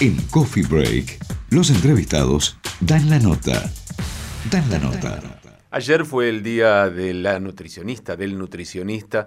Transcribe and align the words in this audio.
En 0.00 0.16
Coffee 0.30 0.62
Break, 0.62 1.18
los 1.50 1.70
entrevistados 1.70 2.56
dan 2.78 3.10
la 3.10 3.18
nota. 3.18 3.68
Dan 4.48 4.70
la 4.70 4.78
nota. 4.78 5.20
Ayer 5.72 6.04
fue 6.04 6.28
el 6.28 6.44
día 6.44 6.88
de 6.88 7.12
la 7.14 7.40
nutricionista, 7.40 8.14
del 8.14 8.38
nutricionista. 8.38 9.26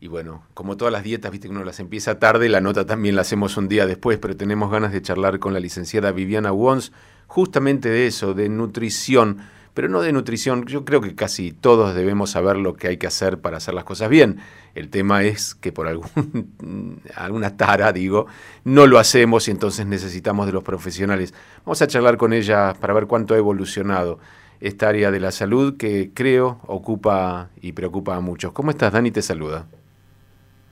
Y 0.00 0.08
bueno, 0.08 0.42
como 0.54 0.76
todas 0.76 0.90
las 0.90 1.04
dietas, 1.04 1.30
viste 1.30 1.46
que 1.46 1.54
uno 1.54 1.62
las 1.62 1.78
empieza 1.78 2.18
tarde, 2.18 2.48
la 2.48 2.60
nota 2.60 2.84
también 2.84 3.14
la 3.14 3.20
hacemos 3.20 3.56
un 3.56 3.68
día 3.68 3.86
después, 3.86 4.18
pero 4.18 4.36
tenemos 4.36 4.72
ganas 4.72 4.90
de 4.90 5.02
charlar 5.02 5.38
con 5.38 5.54
la 5.54 5.60
licenciada 5.60 6.10
Viviana 6.10 6.50
Wons 6.50 6.90
justamente 7.28 7.88
de 7.88 8.08
eso, 8.08 8.34
de 8.34 8.48
nutrición 8.48 9.38
pero 9.78 9.88
no 9.88 10.00
de 10.00 10.12
nutrición. 10.12 10.66
Yo 10.66 10.84
creo 10.84 11.00
que 11.00 11.14
casi 11.14 11.52
todos 11.52 11.94
debemos 11.94 12.30
saber 12.30 12.56
lo 12.56 12.74
que 12.74 12.88
hay 12.88 12.96
que 12.96 13.06
hacer 13.06 13.38
para 13.38 13.58
hacer 13.58 13.74
las 13.74 13.84
cosas 13.84 14.08
bien. 14.08 14.40
El 14.74 14.90
tema 14.90 15.22
es 15.22 15.54
que 15.54 15.70
por 15.70 15.86
algún, 15.86 17.00
alguna 17.14 17.56
tara, 17.56 17.92
digo, 17.92 18.26
no 18.64 18.88
lo 18.88 18.98
hacemos 18.98 19.46
y 19.46 19.52
entonces 19.52 19.86
necesitamos 19.86 20.46
de 20.46 20.52
los 20.52 20.64
profesionales. 20.64 21.32
Vamos 21.64 21.80
a 21.80 21.86
charlar 21.86 22.16
con 22.16 22.32
ella 22.32 22.74
para 22.80 22.92
ver 22.92 23.06
cuánto 23.06 23.34
ha 23.34 23.36
evolucionado 23.36 24.18
esta 24.58 24.88
área 24.88 25.12
de 25.12 25.20
la 25.20 25.30
salud 25.30 25.76
que 25.76 26.10
creo 26.12 26.58
ocupa 26.66 27.50
y 27.62 27.70
preocupa 27.70 28.16
a 28.16 28.20
muchos. 28.20 28.50
¿Cómo 28.50 28.72
estás, 28.72 28.92
Dani? 28.92 29.12
Te 29.12 29.22
saluda. 29.22 29.66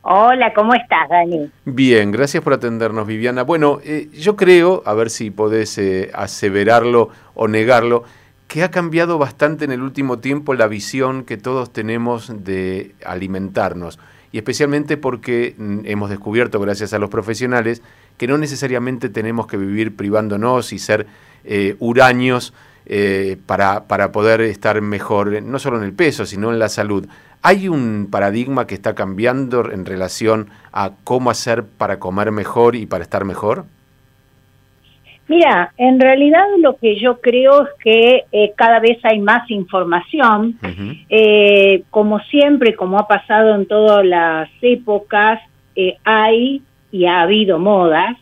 Hola, 0.03 0.53
¿cómo 0.53 0.75
estás, 0.75 1.09
Dani? 1.09 1.49
Bien, 1.65 2.11
gracias 2.11 2.43
por 2.43 2.55
atendernos, 2.55 3.07
Viviana. 3.07 3.45
Bueno, 3.45 3.79
eh, 3.85 4.09
yo 4.13 4.35
creo, 4.35 4.83
a 4.85 4.95
ver 4.95 5.11
si 5.11 5.31
podés 5.31 5.79
eh, 5.79 6.11
aseverarlo 6.13 7.11
o 7.35 7.47
negarlo, 7.47 8.03
que 8.49 8.63
ha 8.63 8.71
cambiado 8.71 9.19
bastante 9.19 9.65
en 9.65 9.73
el 9.73 9.83
último 9.83 10.19
tiempo 10.19 10.55
la 10.55 10.69
visión 10.69 11.25
que 11.25 11.37
todos 11.37 11.73
tenemos 11.73 12.45
de 12.45 12.95
alimentarnos. 13.05 13.99
Y 14.33 14.39
especialmente 14.39 14.97
porque 14.97 15.55
mm, 15.57 15.81
hemos 15.85 16.11
descubierto, 16.11 16.61
gracias 16.61 16.93
a 16.93 16.99
los 16.99 17.11
profesionales, 17.11 17.83
que 18.17 18.27
no 18.27 18.39
necesariamente 18.39 19.09
tenemos 19.09 19.47
que 19.47 19.57
vivir 19.57 19.97
privándonos 19.97 20.73
y 20.73 20.79
ser 20.79 21.07
eh, 21.45 21.77
huraños 21.79 22.53
eh, 22.87 23.37
para, 23.47 23.85
para 23.85 24.13
poder 24.13 24.41
estar 24.43 24.81
mejor, 24.81 25.43
no 25.43 25.59
solo 25.59 25.79
en 25.79 25.85
el 25.85 25.93
peso, 25.93 26.25
sino 26.25 26.53
en 26.53 26.59
la 26.59 26.69
salud. 26.69 27.07
¿Hay 27.43 27.69
un 27.69 28.09
paradigma 28.11 28.67
que 28.67 28.75
está 28.75 28.95
cambiando 28.95 29.71
en 29.71 29.85
relación 29.85 30.51
a 30.73 30.93
cómo 31.05 31.31
hacer 31.31 31.65
para 31.65 31.99
comer 31.99 32.33
mejor 32.33 32.77
y 32.77 32.87
para 32.87 33.03
estar 33.05 33.25
mejor? 33.25 33.67
Mira, 35.29 35.73
en 35.77 35.99
realidad 35.99 36.45
lo 36.59 36.77
que 36.77 36.99
yo 37.01 37.21
creo 37.21 37.65
es 37.65 37.69
que 37.83 38.25
eh, 38.31 38.53
cada 38.57 38.79
vez 38.79 38.99
hay 39.03 39.19
más 39.19 39.51
información. 39.51 40.57
Eh, 41.09 41.83
como 41.91 42.21
siempre, 42.21 42.75
como 42.75 42.99
ha 42.99 43.09
pasado 43.09 43.55
en 43.57 43.67
todas 43.67 44.05
las 44.05 44.49
épocas, 44.63 45.41
eh, 45.75 45.97
hay 46.05 46.63
y 46.93 47.07
ha 47.07 47.23
habido 47.23 47.59
modas 47.59 48.17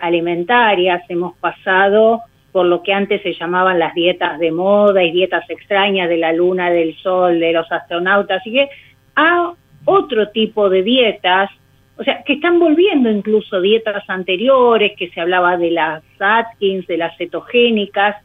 alimentarias. 0.00 1.02
Hemos 1.08 1.36
pasado 1.38 2.22
por 2.52 2.66
lo 2.66 2.82
que 2.82 2.92
antes 2.92 3.20
se 3.22 3.34
llamaban 3.34 3.78
las 3.78 3.92
dietas 3.94 4.38
de 4.38 4.52
moda 4.52 5.02
y 5.02 5.12
dietas 5.12 5.44
extrañas 5.50 6.08
de 6.08 6.16
la 6.16 6.32
luna, 6.32 6.70
del 6.70 6.96
sol, 6.96 7.38
de 7.38 7.52
los 7.52 7.70
astronautas, 7.70 8.46
y 8.46 8.52
que 8.52 8.68
a 9.16 9.52
otro 9.84 10.28
tipo 10.28 10.70
de 10.70 10.82
dietas 10.82 11.50
o 11.98 12.04
sea, 12.04 12.22
que 12.24 12.34
están 12.34 12.58
volviendo 12.58 13.10
incluso 13.10 13.60
dietas 13.60 14.04
anteriores, 14.08 14.92
que 14.98 15.08
se 15.10 15.20
hablaba 15.20 15.56
de 15.56 15.70
las 15.70 16.02
Atkins, 16.18 16.86
de 16.86 16.98
las 16.98 17.16
cetogénicas, 17.16 18.16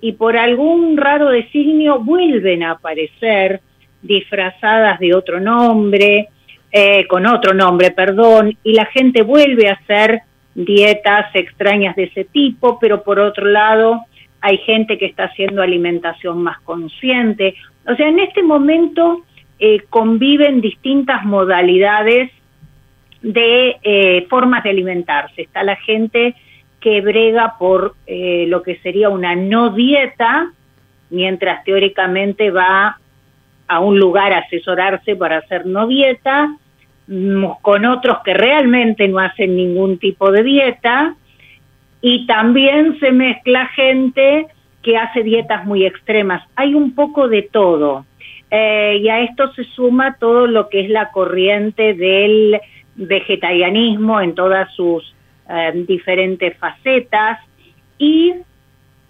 y 0.00 0.12
por 0.12 0.36
algún 0.36 0.96
raro 0.96 1.28
designio 1.28 1.98
vuelven 2.00 2.62
a 2.62 2.72
aparecer 2.72 3.60
disfrazadas 4.02 4.98
de 4.98 5.14
otro 5.14 5.38
nombre, 5.40 6.28
eh, 6.72 7.06
con 7.06 7.26
otro 7.26 7.52
nombre, 7.52 7.90
perdón, 7.90 8.56
y 8.62 8.72
la 8.72 8.86
gente 8.86 9.22
vuelve 9.22 9.68
a 9.68 9.74
hacer 9.74 10.22
dietas 10.54 11.26
extrañas 11.34 11.96
de 11.96 12.04
ese 12.04 12.24
tipo, 12.24 12.78
pero 12.80 13.02
por 13.02 13.20
otro 13.20 13.46
lado 13.46 14.00
hay 14.40 14.56
gente 14.58 14.96
que 14.96 15.06
está 15.06 15.24
haciendo 15.24 15.62
alimentación 15.62 16.42
más 16.42 16.58
consciente. 16.60 17.54
O 17.86 17.94
sea, 17.94 18.08
en 18.08 18.20
este 18.20 18.42
momento 18.42 19.24
eh, 19.58 19.82
conviven 19.90 20.62
distintas 20.62 21.24
modalidades 21.24 22.30
de 23.22 23.76
eh, 23.82 24.26
formas 24.28 24.62
de 24.64 24.70
alimentarse. 24.70 25.42
Está 25.42 25.62
la 25.62 25.76
gente 25.76 26.34
que 26.80 27.00
brega 27.00 27.56
por 27.58 27.94
eh, 28.06 28.46
lo 28.48 28.62
que 28.62 28.76
sería 28.78 29.10
una 29.10 29.34
no 29.34 29.70
dieta, 29.70 30.50
mientras 31.10 31.64
teóricamente 31.64 32.50
va 32.50 32.98
a 33.68 33.80
un 33.80 33.98
lugar 33.98 34.32
a 34.32 34.38
asesorarse 34.38 35.14
para 35.16 35.38
hacer 35.38 35.66
no 35.66 35.86
dieta, 35.86 36.56
mm, 37.06 37.44
con 37.60 37.84
otros 37.84 38.18
que 38.24 38.34
realmente 38.34 39.06
no 39.08 39.18
hacen 39.18 39.56
ningún 39.56 39.98
tipo 39.98 40.32
de 40.32 40.42
dieta, 40.42 41.14
y 42.00 42.26
también 42.26 42.98
se 42.98 43.12
mezcla 43.12 43.66
gente 43.68 44.46
que 44.82 44.96
hace 44.96 45.22
dietas 45.22 45.66
muy 45.66 45.84
extremas. 45.84 46.42
Hay 46.56 46.74
un 46.74 46.94
poco 46.94 47.28
de 47.28 47.42
todo. 47.42 48.06
Eh, 48.50 48.98
y 49.02 49.08
a 49.08 49.20
esto 49.20 49.52
se 49.52 49.64
suma 49.64 50.16
todo 50.18 50.46
lo 50.46 50.68
que 50.68 50.80
es 50.80 50.90
la 50.90 51.10
corriente 51.10 51.94
del 51.94 52.58
vegetarianismo 53.00 54.20
en 54.20 54.34
todas 54.34 54.72
sus 54.74 55.14
eh, 55.48 55.72
diferentes 55.86 56.56
facetas 56.58 57.38
y 57.98 58.34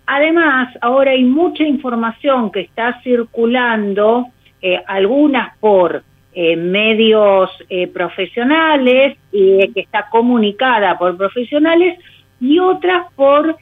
además 0.06 0.77
ahora 0.81 1.11
hay 1.11 1.25
mucha 1.25 1.65
información 1.65 2.51
que 2.51 2.61
está 2.61 3.01
circulando, 3.03 4.28
eh, 4.62 4.81
algunas 4.87 5.56
por 5.59 6.03
eh, 6.33 6.56
medios 6.56 7.51
profesionales 7.93 9.19
y 9.33 9.69
que 9.73 9.81
está 9.81 10.09
comunicada 10.09 10.97
por 10.97 11.17
profesionales 11.17 11.99
y 12.41 12.61
otras 12.61 13.12
por 13.15 13.57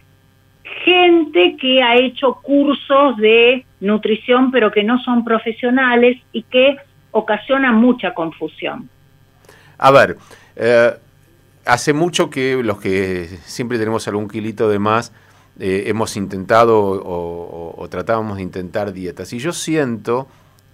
gente 0.84 1.56
que 1.58 1.82
ha 1.82 1.96
hecho 1.96 2.34
cursos 2.42 3.16
de 3.16 3.64
nutrición 3.80 4.50
pero 4.50 4.70
que 4.70 4.84
no 4.84 4.98
son 4.98 5.24
profesionales 5.24 6.18
y 6.32 6.42
que 6.42 6.76
ocasionan 7.12 7.76
mucha 7.76 8.12
confusión. 8.12 8.90
A 9.78 9.90
ver, 9.90 10.18
eh, 10.56 10.96
hace 11.64 11.92
mucho 11.92 12.30
que 12.30 12.56
los 12.62 12.80
que 12.80 13.38
siempre 13.44 13.78
tenemos 13.78 14.08
algún 14.08 14.28
kilito 14.28 14.68
de 14.68 14.78
más 14.78 15.12
eh, 15.60 15.84
hemos 15.86 16.16
intentado 16.16 16.78
o, 16.80 17.88
tratábamos 17.90 18.36
de 18.36 18.42
intentar 18.42 18.92
dietas. 18.92 19.32
Y 19.32 19.38
yo 19.38 19.52
siento 19.52 20.28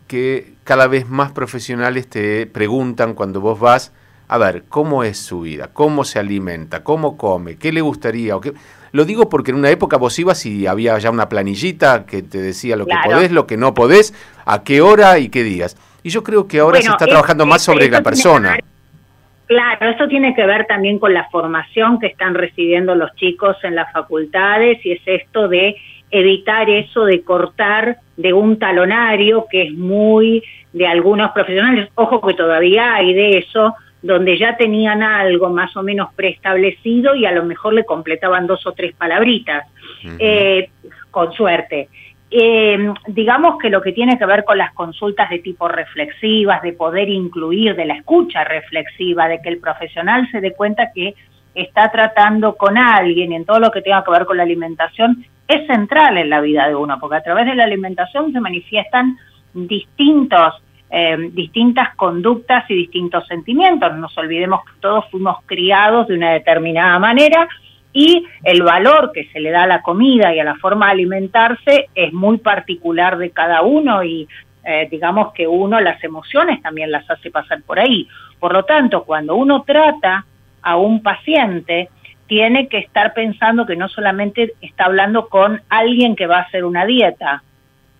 que 0.08 0.54
cada 0.64 0.88
vez 0.88 1.08
más 1.08 1.32
profesionales 1.32 2.08
te 2.08 2.46
preguntan 2.46 3.14
cuando 3.14 3.40
vos 3.40 3.60
vas, 3.60 3.92
a 4.26 4.38
ver, 4.38 4.64
¿cómo 4.68 5.04
es 5.04 5.18
su 5.18 5.42
vida? 5.42 5.70
¿Cómo 5.72 6.04
se 6.04 6.18
alimenta? 6.18 6.82
¿Cómo 6.82 7.16
come? 7.16 7.56
¿Qué 7.56 7.72
le 7.72 7.82
gustaría? 7.82 8.34
Lo 8.92 9.04
digo 9.04 9.28
porque 9.28 9.52
en 9.52 9.58
una 9.58 9.70
época 9.70 9.96
vos 9.96 10.18
ibas 10.18 10.44
y 10.44 10.66
había 10.66 10.98
ya 10.98 11.10
una 11.10 11.28
planillita 11.28 12.04
que 12.04 12.22
te 12.22 12.42
decía 12.42 12.76
lo 12.76 12.86
que 12.86 12.96
podés, 13.04 13.30
lo 13.30 13.46
que 13.46 13.56
no 13.56 13.74
podés, 13.74 14.12
a 14.44 14.64
qué 14.64 14.80
hora 14.80 15.18
y 15.18 15.28
qué 15.28 15.44
días. 15.44 15.76
Y 16.02 16.10
yo 16.10 16.22
creo 16.22 16.46
que 16.48 16.60
ahora 16.60 16.82
se 16.82 16.88
está 16.88 17.06
trabajando 17.06 17.46
más 17.46 17.62
sobre 17.62 17.88
la 17.88 18.02
persona. 18.02 18.58
Claro, 19.54 19.88
eso 19.88 20.08
tiene 20.08 20.34
que 20.34 20.44
ver 20.44 20.66
también 20.66 20.98
con 20.98 21.14
la 21.14 21.28
formación 21.30 22.00
que 22.00 22.08
están 22.08 22.34
recibiendo 22.34 22.96
los 22.96 23.14
chicos 23.14 23.56
en 23.62 23.76
las 23.76 23.92
facultades 23.92 24.84
y 24.84 24.90
es 24.90 25.02
esto 25.06 25.46
de 25.46 25.76
evitar 26.10 26.68
eso 26.68 27.04
de 27.04 27.22
cortar 27.22 27.98
de 28.16 28.32
un 28.32 28.58
talonario 28.58 29.46
que 29.48 29.62
es 29.62 29.72
muy 29.72 30.42
de 30.72 30.88
algunos 30.88 31.30
profesionales, 31.30 31.88
ojo 31.94 32.20
que 32.26 32.34
todavía 32.34 32.96
hay 32.96 33.14
de 33.14 33.38
eso, 33.38 33.74
donde 34.02 34.36
ya 34.36 34.56
tenían 34.56 35.04
algo 35.04 35.50
más 35.50 35.76
o 35.76 35.84
menos 35.84 36.12
preestablecido 36.16 37.14
y 37.14 37.24
a 37.24 37.30
lo 37.30 37.44
mejor 37.44 37.74
le 37.74 37.84
completaban 37.84 38.48
dos 38.48 38.66
o 38.66 38.72
tres 38.72 38.92
palabritas, 38.96 39.68
eh, 40.18 40.68
con 41.12 41.32
suerte. 41.32 41.88
Eh, 42.36 42.92
digamos 43.06 43.58
que 43.60 43.70
lo 43.70 43.80
que 43.80 43.92
tiene 43.92 44.18
que 44.18 44.26
ver 44.26 44.42
con 44.42 44.58
las 44.58 44.74
consultas 44.74 45.30
de 45.30 45.38
tipo 45.38 45.68
reflexivas, 45.68 46.62
de 46.62 46.72
poder 46.72 47.08
incluir, 47.08 47.76
de 47.76 47.84
la 47.84 47.94
escucha 47.94 48.42
reflexiva, 48.42 49.28
de 49.28 49.40
que 49.40 49.50
el 49.50 49.60
profesional 49.60 50.28
se 50.32 50.40
dé 50.40 50.52
cuenta 50.52 50.90
que 50.92 51.14
está 51.54 51.92
tratando 51.92 52.56
con 52.56 52.76
alguien 52.76 53.32
en 53.32 53.44
todo 53.44 53.60
lo 53.60 53.70
que 53.70 53.82
tenga 53.82 54.02
que 54.02 54.10
ver 54.10 54.24
con 54.24 54.36
la 54.36 54.42
alimentación, 54.42 55.24
es 55.46 55.64
central 55.68 56.18
en 56.18 56.28
la 56.28 56.40
vida 56.40 56.66
de 56.66 56.74
uno, 56.74 56.98
porque 56.98 57.18
a 57.18 57.22
través 57.22 57.46
de 57.46 57.54
la 57.54 57.62
alimentación 57.62 58.32
se 58.32 58.40
manifiestan 58.40 59.16
distintos, 59.52 60.60
eh, 60.90 61.16
distintas 61.30 61.94
conductas 61.94 62.68
y 62.68 62.74
distintos 62.74 63.28
sentimientos. 63.28 63.92
No 63.92 63.98
nos 63.98 64.18
olvidemos 64.18 64.64
que 64.64 64.80
todos 64.80 65.08
fuimos 65.08 65.36
criados 65.46 66.08
de 66.08 66.14
una 66.16 66.32
determinada 66.32 66.98
manera, 66.98 67.48
y 67.94 68.26
el 68.42 68.62
valor 68.64 69.12
que 69.14 69.26
se 69.26 69.40
le 69.40 69.52
da 69.52 69.62
a 69.62 69.68
la 69.68 69.80
comida 69.80 70.34
y 70.34 70.40
a 70.40 70.44
la 70.44 70.56
forma 70.56 70.86
de 70.86 70.92
alimentarse 70.92 71.88
es 71.94 72.12
muy 72.12 72.38
particular 72.38 73.16
de 73.16 73.30
cada 73.30 73.62
uno 73.62 74.02
y 74.02 74.28
eh, 74.64 74.88
digamos 74.90 75.32
que 75.32 75.46
uno 75.46 75.80
las 75.80 76.02
emociones 76.02 76.60
también 76.60 76.90
las 76.90 77.08
hace 77.08 77.30
pasar 77.30 77.62
por 77.62 77.78
ahí. 77.78 78.08
Por 78.40 78.52
lo 78.52 78.64
tanto, 78.64 79.04
cuando 79.04 79.36
uno 79.36 79.62
trata 79.62 80.26
a 80.60 80.76
un 80.76 81.02
paciente, 81.02 81.88
tiene 82.26 82.68
que 82.68 82.78
estar 82.78 83.14
pensando 83.14 83.64
que 83.64 83.76
no 83.76 83.88
solamente 83.88 84.54
está 84.60 84.86
hablando 84.86 85.28
con 85.28 85.62
alguien 85.68 86.16
que 86.16 86.26
va 86.26 86.38
a 86.38 86.42
hacer 86.42 86.64
una 86.64 86.84
dieta 86.84 87.44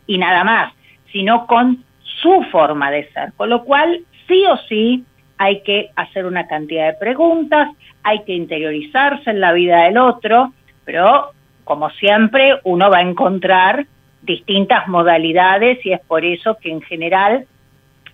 y 0.09 0.19
nada 0.19 0.43
más, 0.43 0.73
sino 1.13 1.47
con 1.47 1.85
su 2.01 2.43
forma 2.51 2.91
de 2.91 3.09
ser. 3.13 3.33
Con 3.37 3.51
lo 3.51 3.63
cual, 3.63 4.01
sí 4.27 4.43
o 4.51 4.57
sí, 4.69 5.05
hay 5.39 5.63
que 5.63 5.91
hacer 5.97 6.27
una 6.27 6.47
cantidad 6.47 6.87
de 6.87 6.99
preguntas, 6.99 7.69
hay 8.03 8.23
que 8.25 8.35
interiorizarse 8.35 9.31
en 9.31 9.41
la 9.41 9.53
vida 9.53 9.85
del 9.85 9.99
otro, 9.99 10.53
pero 10.85 11.31
como 11.65 11.91
siempre 11.91 12.61
uno 12.65 12.91
va 12.91 12.99
a 12.99 13.03
encontrar 13.03 13.87
distintas 14.23 14.89
modalidades 14.89 15.85
y 15.85 15.93
es 15.93 16.01
por 16.01 16.25
eso 16.25 16.57
que 16.59 16.71
en 16.71 16.83
general, 16.83 17.47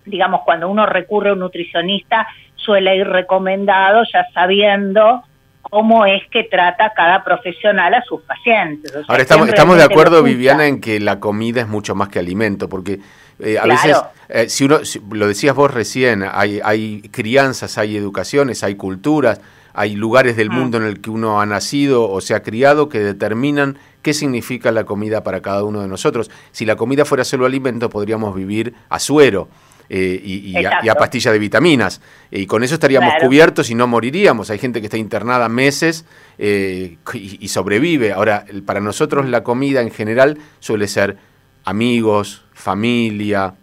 digamos, 0.05 0.41
cuando 0.41 0.69
uno 0.69 0.85
recurre 0.85 1.29
a 1.29 1.33
un 1.33 1.39
nutricionista 1.39 2.27
suele 2.55 2.95
ir 2.97 3.07
recomendado 3.07 4.03
ya 4.11 4.25
sabiendo 4.33 5.23
cómo 5.61 6.05
es 6.05 6.21
que 6.31 6.43
trata 6.43 6.91
cada 6.95 7.23
profesional 7.23 7.93
a 7.93 8.01
sus 8.03 8.21
pacientes. 8.21 8.91
Ahora 9.07 9.21
estamos, 9.21 9.47
estamos 9.47 9.77
de 9.77 9.83
acuerdo, 9.83 10.23
Viviana, 10.23 10.67
en 10.67 10.81
que 10.81 10.99
la 10.99 11.19
comida 11.19 11.61
es 11.61 11.67
mucho 11.67 11.95
más 11.95 12.09
que 12.09 12.19
alimento, 12.19 12.67
porque 12.69 12.99
eh, 13.39 13.57
a 13.57 13.65
veces, 13.65 13.97
eh, 14.29 14.49
si 14.49 14.65
uno, 14.65 14.79
lo 15.11 15.27
decías 15.27 15.55
vos 15.55 15.73
recién, 15.73 16.23
hay, 16.29 16.59
hay 16.63 17.01
crianzas, 17.11 17.77
hay 17.77 17.97
educaciones, 17.97 18.63
hay 18.63 18.75
culturas, 18.75 19.41
hay 19.73 19.95
lugares 19.95 20.35
del 20.35 20.49
mm. 20.49 20.53
mundo 20.53 20.77
en 20.77 20.83
el 20.83 21.01
que 21.01 21.09
uno 21.09 21.41
ha 21.41 21.45
nacido 21.45 22.09
o 22.09 22.21
se 22.21 22.35
ha 22.35 22.43
criado 22.43 22.89
que 22.89 22.99
determinan 22.99 23.77
qué 24.01 24.13
significa 24.13 24.71
la 24.71 24.83
comida 24.83 25.23
para 25.23 25.41
cada 25.41 25.63
uno 25.63 25.81
de 25.81 25.87
nosotros. 25.87 26.29
Si 26.51 26.65
la 26.65 26.75
comida 26.75 27.05
fuera 27.05 27.23
solo 27.23 27.45
alimento, 27.45 27.89
podríamos 27.89 28.35
vivir 28.35 28.73
a 28.89 28.99
suero. 28.99 29.47
Eh, 29.93 30.21
y, 30.23 30.55
a, 30.55 30.95
pastilla 30.95 31.33
de 31.33 31.39
vitaminas. 31.39 31.99
Y 32.31 32.45
con 32.45 32.63
eso 32.63 32.75
estaríamos 32.75 33.13
cubiertos 33.19 33.69
y 33.71 33.75
no 33.75 33.87
moriríamos. 33.87 34.49
Hay 34.49 34.57
gente 34.57 34.79
que 34.79 34.87
está 34.87 34.95
internada 34.95 35.49
meses 35.49 36.05
eh, 36.37 36.95
y, 37.13 37.47
sobrevive. 37.49 38.13
Ahora, 38.13 38.45
para 38.65 38.79
nosotros 38.79 39.27
la 39.27 39.43
comida 39.43 39.81
en 39.81 39.91
general 39.91 40.37
suele 40.61 40.87
ser 40.87 41.17
amigos, 41.65 42.45
familia, 42.53 43.53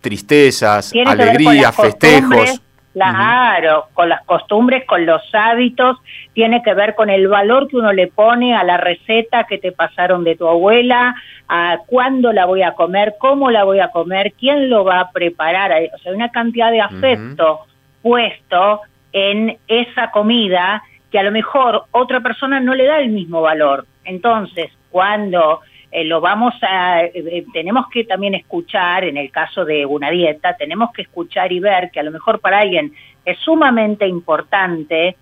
tristezas, 0.00 0.92
alegrías, 1.04 1.74
festejos. 1.74 2.62
Claro, 2.92 3.86
con 3.94 4.08
las 4.08 4.22
costumbres, 4.24 4.84
con 4.84 5.06
los 5.06 5.22
hábitos, 5.32 5.96
tiene 6.32 6.60
que 6.62 6.74
ver 6.74 6.96
con 6.96 7.08
el 7.08 7.28
valor 7.28 7.68
que 7.68 7.76
uno 7.76 7.92
le 7.92 8.08
pone 8.08 8.56
a 8.56 8.64
la 8.64 8.78
receta 8.78 9.44
que 9.44 9.58
te 9.58 9.70
pasaron 9.70 10.24
de 10.24 10.34
tu 10.34 10.48
abuela, 10.48 11.14
a 11.48 11.78
cuándo 11.86 12.32
la 12.32 12.46
voy 12.46 12.62
a 12.62 12.72
comer, 12.72 13.14
cómo 13.18 13.50
la 13.50 13.62
voy 13.62 13.78
a 13.78 13.88
comer, 13.88 14.32
quién 14.38 14.68
lo 14.68 14.84
va 14.84 15.00
a 15.00 15.10
preparar. 15.12 15.70
O 15.70 15.98
sea, 15.98 16.10
hay 16.10 16.16
una 16.16 16.32
cantidad 16.32 16.72
de 16.72 16.80
afecto 16.80 17.60
puesto 18.02 18.80
en 19.12 19.56
esa 19.68 20.10
comida 20.10 20.82
que 21.12 21.18
a 21.18 21.22
lo 21.22 21.30
mejor 21.30 21.84
otra 21.92 22.20
persona 22.20 22.60
no 22.60 22.74
le 22.74 22.86
da 22.86 22.98
el 22.98 23.10
mismo 23.10 23.40
valor. 23.40 23.86
Entonces, 24.04 24.70
cuando 24.90 25.60
eh, 25.92 26.04
lo 26.04 26.20
vamos 26.20 26.54
a, 26.62 27.02
eh, 27.02 27.12
eh, 27.14 27.44
tenemos 27.52 27.86
que 27.88 28.04
también 28.04 28.34
escuchar, 28.34 29.04
en 29.04 29.16
el 29.16 29.30
caso 29.30 29.64
de 29.64 29.84
una 29.84 30.10
dieta, 30.10 30.56
tenemos 30.56 30.92
que 30.92 31.02
escuchar 31.02 31.50
y 31.52 31.58
ver 31.58 31.90
que 31.90 31.98
a 31.98 32.04
lo 32.04 32.12
mejor 32.12 32.40
para 32.40 32.60
alguien 32.60 32.92
es 33.24 33.38
sumamente 33.38 34.06
importante 34.06 35.16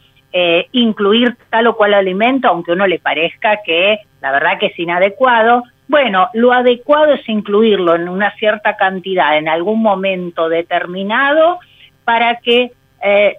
incluir 0.72 1.36
tal 1.48 1.68
o 1.68 1.76
cual 1.76 1.94
alimento, 1.94 2.48
aunque 2.48 2.72
uno 2.72 2.86
le 2.86 2.98
parezca 2.98 3.60
que 3.64 4.00
la 4.20 4.30
verdad 4.30 4.58
que 4.58 4.66
es 4.66 4.78
inadecuado. 4.78 5.64
Bueno, 5.88 6.28
lo 6.34 6.52
adecuado 6.52 7.14
es 7.14 7.26
incluirlo 7.28 7.94
en 7.94 8.10
una 8.10 8.30
cierta 8.36 8.76
cantidad 8.76 9.38
en 9.38 9.48
algún 9.48 9.80
momento 9.80 10.50
determinado 10.50 11.58
para 12.04 12.36
que 12.40 12.72
eh, 13.00 13.36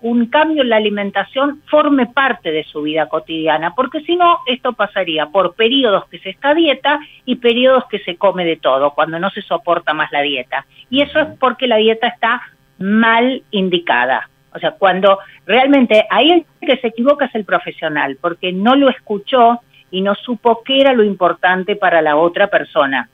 un 0.00 0.26
cambio 0.26 0.62
en 0.62 0.70
la 0.70 0.76
alimentación 0.76 1.62
forme 1.66 2.06
parte 2.06 2.50
de 2.50 2.64
su 2.64 2.82
vida 2.82 3.08
cotidiana, 3.08 3.74
porque 3.74 4.00
si 4.00 4.16
no, 4.16 4.38
esto 4.46 4.72
pasaría 4.72 5.26
por 5.26 5.54
periodos 5.54 6.06
que 6.08 6.18
se 6.18 6.30
está 6.30 6.54
dieta 6.54 6.98
y 7.26 7.36
periodos 7.36 7.84
que 7.90 7.98
se 8.00 8.16
come 8.16 8.44
de 8.44 8.56
todo, 8.56 8.92
cuando 8.94 9.18
no 9.18 9.30
se 9.30 9.42
soporta 9.42 9.92
más 9.92 10.10
la 10.12 10.22
dieta. 10.22 10.64
Y 10.88 11.02
eso 11.02 11.18
es 11.20 11.28
porque 11.38 11.66
la 11.66 11.76
dieta 11.76 12.06
está 12.06 12.42
mal 12.78 13.42
indicada. 13.50 14.28
O 14.54 14.58
sea, 14.58 14.72
cuando 14.72 15.18
realmente 15.46 16.06
ahí 16.10 16.30
el 16.30 16.44
que 16.60 16.76
se 16.78 16.88
equivoca 16.88 17.26
es 17.26 17.34
el 17.34 17.44
profesional, 17.44 18.18
porque 18.20 18.52
no 18.52 18.76
lo 18.76 18.88
escuchó 18.88 19.60
y 19.90 20.00
no 20.00 20.14
supo 20.14 20.62
qué 20.64 20.80
era 20.80 20.92
lo 20.92 21.04
importante 21.04 21.76
para 21.76 22.00
la 22.02 22.16
otra 22.16 22.48
persona. 22.48 23.08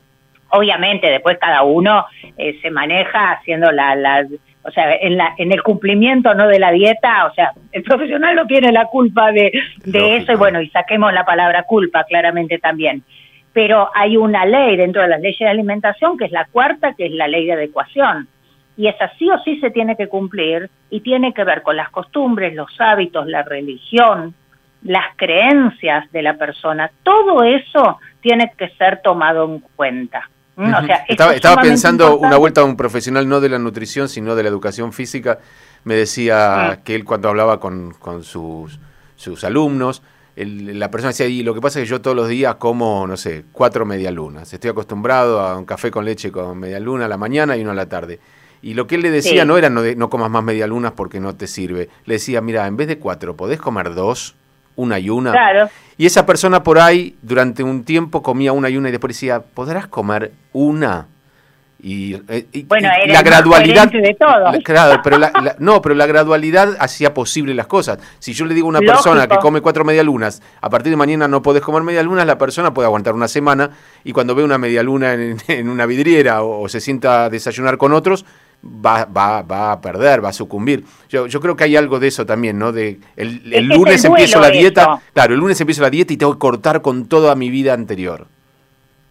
Obviamente, 0.51 1.11
después 1.11 1.39
cada 1.39 1.63
uno 1.63 2.07
eh, 2.37 2.59
se 2.63 2.71
maneja 2.71 3.33
haciendo 3.33 3.71
la, 3.71 3.95
la 3.95 4.27
o 4.69 4.71
sea, 4.71 4.95
en, 4.95 5.17
la, 5.17 5.35
en 5.39 5.51
el 5.51 5.63
cumplimiento 5.63 6.35
no 6.35 6.47
de 6.47 6.59
la 6.59 6.71
dieta, 6.71 7.27
o 7.27 7.35
sea, 7.35 7.53
el 7.73 7.83
profesional 7.83 8.37
no 8.37 8.47
tiene 8.47 8.71
la 8.71 8.85
culpa 8.85 9.33
de, 9.33 9.51
de 9.85 10.17
eso 10.17 10.33
y 10.33 10.37
bueno, 10.37 10.61
y 10.61 10.69
saquemos 10.69 11.13
la 11.13 11.25
palabra 11.25 11.63
culpa 11.63 12.05
claramente 12.05 12.59
también. 12.59 13.03
Pero 13.55 13.91
hay 13.95 14.17
una 14.17 14.45
ley 14.45 14.77
dentro 14.77 15.03
de 15.03 15.09
las 15.09 15.21
leyes 15.21 15.39
de 15.39 15.49
alimentación 15.49 16.19
que 16.19 16.27
es 16.27 16.33
la 16.33 16.45
cuarta, 16.45 16.95
que 16.95 17.07
es 17.07 17.13
la 17.13 17.27
ley 17.27 17.47
de 17.47 17.55
adecuación. 17.55 18.29
Y 18.77 18.87
esa 18.87 19.11
sí 19.19 19.29
o 19.31 19.39
sí 19.43 19.59
se 19.59 19.71
tiene 19.71 19.97
que 19.97 20.07
cumplir 20.07 20.71
y 20.91 21.01
tiene 21.01 21.33
que 21.33 21.45
ver 21.45 21.63
con 21.63 21.77
las 21.77 21.91
costumbres, 21.91 22.55
los 22.55 22.71
hábitos, 22.79 23.27
la 23.27 23.43
religión, 23.43 24.35
las 24.83 25.17
creencias 25.17 26.13
de 26.13 26.23
la 26.23 26.35
persona. 26.35 26.91
Todo 27.03 27.43
eso 27.43 27.99
tiene 28.21 28.53
que 28.57 28.69
ser 28.71 29.01
tomado 29.03 29.47
en 29.47 29.61
cuenta 29.75 30.29
estaba, 31.09 31.61
pensando 31.61 32.19
una 32.19 32.37
vuelta 32.37 32.63
a 32.63 32.65
un 32.65 32.77
profesional 32.77 33.29
no 33.29 33.41
de 33.41 33.49
la 33.49 33.59
nutrición, 33.59 34.09
sino 34.09 34.35
de 34.35 34.43
la 34.43 34.49
educación 34.49 34.93
física. 34.93 35.39
Me 35.85 35.95
decía 35.95 36.81
que 36.85 36.95
él 36.95 37.05
cuando 37.05 37.29
hablaba 37.29 37.61
con, 37.61 37.95
sus, 38.23 38.79
sus 39.17 39.45
alumnos, 39.45 40.03
la 40.37 40.91
persona 40.91 41.11
decía, 41.11 41.27
y 41.27 41.43
lo 41.43 41.55
que 41.55 41.61
pasa 41.61 41.79
es 41.79 41.85
que 41.85 41.91
yo 41.91 42.01
todos 42.01 42.17
los 42.17 42.29
días 42.29 42.57
como, 42.57 43.07
no 43.07 43.17
sé, 43.17 43.45
cuatro 43.53 43.85
medialunas. 43.85 44.53
Estoy 44.53 44.71
acostumbrado 44.71 45.41
a 45.41 45.57
un 45.57 45.65
café 45.65 45.91
con 45.91 46.05
leche 46.05 46.31
con 46.31 46.59
medialuna 46.59 47.07
a 47.07 47.09
la 47.09 47.17
mañana 47.17 47.57
y 47.57 47.63
uno 47.63 47.73
a 47.73 47.75
la 47.75 47.89
tarde. 47.89 48.21
Y 48.61 48.75
lo 48.75 48.87
que 48.89 48.97
él 48.97 49.03
le 49.03 49.11
decía 49.11 49.45
no 49.45 49.57
era 49.57 49.71
no, 49.71 49.83
no 49.83 50.11
comas 50.11 50.31
más 50.31 50.43
medialunas 50.43 50.93
porque 50.93 51.21
no 51.21 51.37
te 51.37 51.47
sirve. 51.47 51.89
Le 52.05 52.15
decía, 52.15 52.41
mira, 52.41 52.67
en 52.67 52.77
vez 52.77 52.89
de 52.89 52.99
cuatro, 52.99 53.37
¿podés 53.37 53.61
comer 53.61 53.95
dos? 53.95 54.35
una 54.79 54.99
y 54.99 55.11
una. 55.11 55.33
Claro. 55.33 55.69
Y 55.99 56.07
esa 56.07 56.25
persona 56.25 56.63
por 56.63 56.79
ahí 56.79 57.17
durante 57.23 57.65
un 57.65 57.83
tiempo 57.83 58.23
comía 58.23 58.53
una 58.53 58.71
y 58.71 58.77
una 58.77 58.89
y 58.89 58.93
después 58.93 59.17
decía, 59.17 59.41
¿podrás 59.41 59.89
comer 59.89 60.33
una? 60.53 61.09
Y, 61.81 62.15
eh, 62.29 62.65
bueno, 62.67 62.89
la 63.07 63.23
gradualidad 63.23 63.91
de 63.91 64.17
todo. 64.19 64.53
Claro, 64.65 65.01
pero 65.03 65.19
la, 65.19 65.57
no, 65.59 65.83
pero 65.83 65.95
la 65.95 66.07
gradualidad 66.07 66.77
hacía 66.81 67.15
posible 67.15 67.55
las 67.55 67.67
cosas. 67.67 67.99
Si 68.19 68.33
yo 68.33 68.47
le 68.47 68.55
digo 68.55 68.67
a 68.67 68.71
una 68.71 68.81
persona 68.81 69.29
que 69.29 69.37
come 69.37 69.61
cuatro 69.61 69.85
medialunas, 69.85 70.41
a 70.61 70.71
partir 70.71 70.91
de 70.91 70.97
mañana 70.97 71.29
no 71.29 71.43
podés 71.43 71.63
comer 71.63 71.83
medialunas, 71.83 72.27
la 72.27 72.39
persona 72.39 72.73
puede 72.75 72.87
aguantar 72.87 73.15
una 73.15 73.29
semana 73.29 73.71
y 74.03 74.13
cuando 74.13 74.35
ve 74.35 74.43
una 74.43 74.59
medialuna 74.59 75.15
en, 75.15 75.37
en 75.49 75.69
una 75.69 75.87
vidriera 75.87 76.43
o, 76.43 76.69
se 76.69 76.81
sienta 76.81 77.25
a 77.25 77.31
desayunar 77.31 77.77
con 77.77 77.93
otros, 77.93 78.25
va, 78.63 79.05
va, 79.05 79.43
va 79.43 79.73
a 79.73 79.81
perder, 79.81 80.25
va 80.25 80.31
a 80.31 80.33
sucumbir. 80.33 80.85
Yo, 81.09 81.27
yo 81.27 81.41
creo 81.41 81.57
que 81.57 81.65
hay 81.65 81.77
algo 81.77 82.01
de 82.01 82.09
eso 82.09 82.27
también, 82.27 82.59
¿no? 82.59 82.73
De 82.73 82.99
el, 83.17 83.67
lunes 83.67 84.05
empiezo 84.05 84.41
la 84.41 84.51
dieta, 84.51 85.01
claro, 85.13 85.35
el 85.35 85.41
lunes 85.41 85.61
empiezo 85.61 85.83
la 85.83 85.91
dieta 85.91 86.13
y 86.13 86.17
tengo 86.17 86.33
que 86.33 86.39
cortar 86.39 86.83
con 86.83 87.09
toda 87.09 87.35
mi 87.35 87.51
vida 87.51 87.75
anterior. 87.75 88.27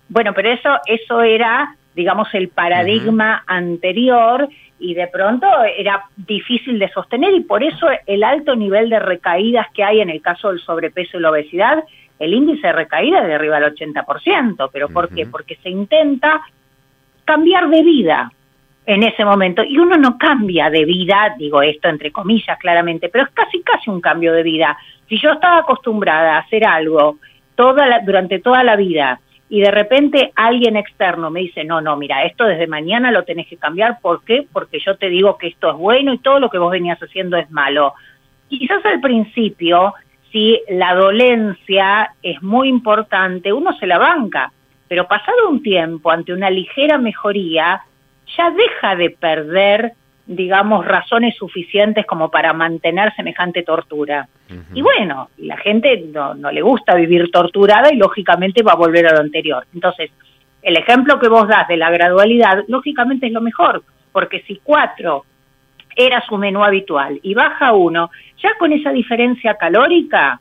Bueno, 0.09 0.33
pero 0.33 0.51
eso, 0.51 0.69
eso 0.85 1.21
era, 1.21 1.75
digamos, 1.95 2.33
el 2.33 2.49
paradigma 2.49 3.43
anterior 3.45 4.47
y 4.79 4.93
de 4.93 5.07
pronto 5.07 5.47
era 5.77 6.05
difícil 6.15 6.79
de 6.79 6.89
sostener 6.89 7.33
y 7.33 7.41
por 7.41 7.63
eso 7.63 7.87
el 8.05 8.23
alto 8.23 8.55
nivel 8.55 8.89
de 8.89 8.99
recaídas 8.99 9.67
que 9.73 9.83
hay 9.83 10.01
en 10.01 10.09
el 10.09 10.21
caso 10.21 10.49
del 10.49 10.59
sobrepeso 10.59 11.17
y 11.17 11.21
la 11.21 11.31
obesidad, 11.31 11.83
el 12.19 12.33
índice 12.33 12.67
de 12.67 12.73
recaída 12.73 13.21
es 13.21 13.27
de 13.27 13.35
arriba 13.35 13.59
del 13.59 13.75
80%, 13.75 14.69
pero 14.71 14.89
¿por 14.89 15.09
qué? 15.09 15.25
Porque 15.25 15.57
se 15.57 15.69
intenta 15.69 16.41
cambiar 17.25 17.69
de 17.69 17.83
vida, 17.83 18.31
en 18.87 19.03
ese 19.03 19.25
momento. 19.25 19.63
Y 19.63 19.77
uno 19.77 19.97
no 19.97 20.17
cambia 20.17 20.69
de 20.69 20.85
vida, 20.85 21.35
digo 21.37 21.61
esto 21.61 21.89
entre 21.89 22.11
comillas 22.11 22.57
claramente, 22.57 23.09
pero 23.09 23.25
es 23.25 23.31
casi 23.31 23.61
casi 23.61 23.89
un 23.89 24.01
cambio 24.01 24.33
de 24.33 24.43
vida. 24.43 24.77
Si 25.07 25.19
yo 25.19 25.33
estaba 25.33 25.59
acostumbrada 25.59 26.35
a 26.35 26.39
hacer 26.39 26.65
algo 26.65 27.17
toda 27.55 27.99
durante 28.05 28.39
toda 28.39 28.63
la 28.63 28.77
vida 28.77 29.19
y 29.49 29.59
de 29.59 29.71
repente 29.71 30.31
alguien 30.35 30.77
externo 30.77 31.29
me 31.29 31.41
dice, 31.41 31.65
no, 31.65 31.81
no, 31.81 31.97
mira, 31.97 32.23
esto 32.23 32.45
desde 32.45 32.65
mañana 32.65 33.11
lo 33.11 33.23
tenés 33.23 33.47
que 33.47 33.57
cambiar, 33.57 33.99
¿por 34.01 34.23
qué? 34.23 34.47
Porque 34.51 34.79
yo 34.79 34.95
te 34.95 35.09
digo 35.09 35.37
que 35.37 35.47
esto 35.47 35.69
es 35.69 35.75
bueno 35.75 36.13
y 36.13 36.19
todo 36.19 36.39
lo 36.39 36.49
que 36.49 36.57
vos 36.57 36.71
venías 36.71 36.99
haciendo 36.99 37.35
es 37.35 37.51
malo. 37.51 37.93
Quizás 38.47 38.85
al 38.85 39.01
principio, 39.01 39.95
si 40.31 40.61
la 40.69 40.95
dolencia 40.95 42.13
es 42.23 42.41
muy 42.41 42.69
importante, 42.69 43.51
uno 43.51 43.73
se 43.77 43.87
la 43.87 43.97
banca, 43.97 44.51
pero 44.87 45.07
pasado 45.07 45.49
un 45.49 45.61
tiempo, 45.61 46.09
ante 46.09 46.31
una 46.31 46.49
ligera 46.49 46.97
mejoría, 46.97 47.81
ya 48.35 48.51
deja 48.51 48.95
de 48.95 49.11
perder, 49.11 49.93
digamos, 50.25 50.85
razones 50.85 51.35
suficientes 51.35 52.05
como 52.05 52.29
para 52.29 52.53
mantener 52.53 53.13
semejante 53.15 53.63
tortura. 53.63 54.27
Y 54.73 54.81
bueno, 54.81 55.29
la 55.37 55.57
gente 55.57 56.05
no, 56.13 56.33
no 56.33 56.51
le 56.51 56.61
gusta 56.61 56.95
vivir 56.95 57.29
torturada 57.31 57.93
y 57.93 57.97
lógicamente 57.97 58.63
va 58.63 58.73
a 58.73 58.77
volver 58.77 59.07
a 59.07 59.13
lo 59.13 59.19
anterior. 59.19 59.65
Entonces, 59.73 60.11
el 60.61 60.77
ejemplo 60.77 61.19
que 61.19 61.29
vos 61.29 61.47
das 61.47 61.67
de 61.67 61.77
la 61.77 61.89
gradualidad, 61.89 62.63
lógicamente 62.67 63.27
es 63.27 63.31
lo 63.31 63.41
mejor, 63.41 63.83
porque 64.11 64.41
si 64.41 64.59
cuatro 64.63 65.25
era 65.95 66.21
su 66.21 66.37
menú 66.37 66.63
habitual 66.63 67.19
y 67.23 67.33
baja 67.33 67.73
uno, 67.73 68.11
ya 68.41 68.51
con 68.59 68.71
esa 68.71 68.91
diferencia 68.91 69.55
calórica, 69.55 70.39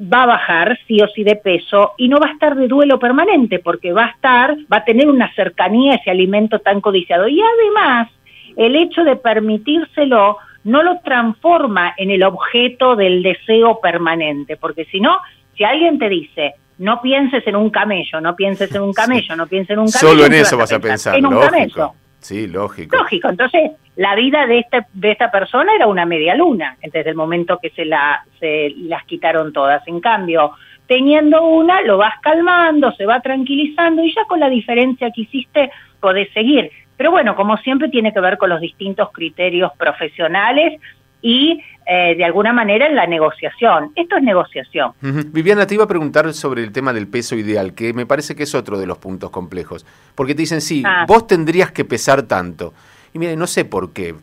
va 0.00 0.22
a 0.22 0.26
bajar 0.26 0.78
sí 0.86 1.00
o 1.00 1.08
sí 1.08 1.24
de 1.24 1.36
peso 1.36 1.92
y 1.96 2.08
no 2.08 2.18
va 2.20 2.28
a 2.28 2.32
estar 2.32 2.54
de 2.54 2.68
duelo 2.68 2.98
permanente 2.98 3.58
porque 3.58 3.92
va 3.92 4.06
a 4.06 4.10
estar, 4.10 4.56
va 4.72 4.78
a 4.78 4.84
tener 4.84 5.08
una 5.08 5.32
cercanía 5.34 5.92
a 5.92 5.96
ese 5.96 6.10
alimento 6.10 6.60
tan 6.60 6.80
codiciado. 6.80 7.28
Y 7.28 7.40
además, 7.40 8.08
el 8.56 8.76
hecho 8.76 9.04
de 9.04 9.16
permitírselo 9.16 10.38
no 10.64 10.82
lo 10.82 11.00
transforma 11.00 11.94
en 11.96 12.10
el 12.10 12.22
objeto 12.22 12.94
del 12.94 13.22
deseo 13.22 13.80
permanente, 13.80 14.56
porque 14.56 14.84
si 14.86 15.00
no, 15.00 15.18
si 15.56 15.64
alguien 15.64 15.98
te 15.98 16.08
dice, 16.08 16.54
no 16.78 17.00
pienses 17.00 17.46
en 17.46 17.56
un 17.56 17.70
camello, 17.70 18.20
no 18.20 18.36
pienses 18.36 18.72
en 18.74 18.82
un 18.82 18.92
camello, 18.92 19.34
no 19.36 19.46
pienses 19.46 19.70
en 19.70 19.78
un 19.80 19.90
camello. 19.90 20.12
Solo 20.12 20.26
en 20.26 20.34
eso 20.34 20.56
vas 20.56 20.72
a 20.72 20.78
pensar, 20.78 21.16
en 21.16 21.26
un 21.26 21.40
camello. 21.40 21.92
Sí, 22.20 22.46
lógico. 22.46 22.96
Lógico, 22.96 23.28
entonces 23.28 23.72
la 23.96 24.14
vida 24.14 24.46
de, 24.46 24.60
este, 24.60 24.86
de 24.92 25.12
esta 25.12 25.30
persona 25.30 25.74
era 25.74 25.86
una 25.86 26.04
media 26.04 26.34
luna, 26.34 26.76
desde 26.82 27.10
el 27.10 27.16
momento 27.16 27.58
que 27.60 27.70
se, 27.70 27.84
la, 27.84 28.24
se 28.38 28.72
las 28.76 29.04
quitaron 29.04 29.52
todas. 29.52 29.86
En 29.86 30.00
cambio, 30.00 30.52
teniendo 30.86 31.46
una, 31.46 31.82
lo 31.82 31.98
vas 31.98 32.14
calmando, 32.20 32.92
se 32.92 33.06
va 33.06 33.20
tranquilizando 33.20 34.02
y 34.02 34.14
ya 34.14 34.24
con 34.24 34.40
la 34.40 34.48
diferencia 34.48 35.10
que 35.10 35.22
hiciste 35.22 35.70
podés 36.00 36.32
seguir. 36.32 36.70
Pero 36.96 37.12
bueno, 37.12 37.36
como 37.36 37.56
siempre 37.58 37.88
tiene 37.88 38.12
que 38.12 38.20
ver 38.20 38.38
con 38.38 38.50
los 38.50 38.60
distintos 38.60 39.10
criterios 39.12 39.70
profesionales 39.78 40.80
y 41.20 41.62
eh, 41.86 42.14
de 42.16 42.24
alguna 42.24 42.52
manera 42.52 42.86
en 42.86 42.94
la 42.94 43.06
negociación. 43.06 43.92
Esto 43.96 44.16
es 44.16 44.22
negociación. 44.22 44.92
Viviana, 45.00 45.66
te 45.66 45.74
iba 45.74 45.84
a 45.84 45.88
preguntar 45.88 46.32
sobre 46.34 46.62
el 46.62 46.70
tema 46.72 46.92
del 46.92 47.08
peso 47.08 47.34
ideal, 47.34 47.72
que 47.72 47.92
me 47.94 48.06
parece 48.06 48.36
que 48.36 48.42
es 48.42 48.54
otro 48.54 48.78
de 48.78 48.86
los 48.86 48.98
puntos 48.98 49.30
complejos. 49.30 49.86
Porque 50.14 50.34
te 50.34 50.42
dicen, 50.42 50.60
sí, 50.60 50.82
ah. 50.84 51.06
vos 51.08 51.26
tendrías 51.26 51.72
que 51.72 51.84
pesar 51.84 52.22
tanto. 52.22 52.74
Y 53.14 53.18
mire, 53.18 53.36
no 53.36 53.46
sé 53.46 53.64
por 53.64 53.92
qué. 53.92 54.14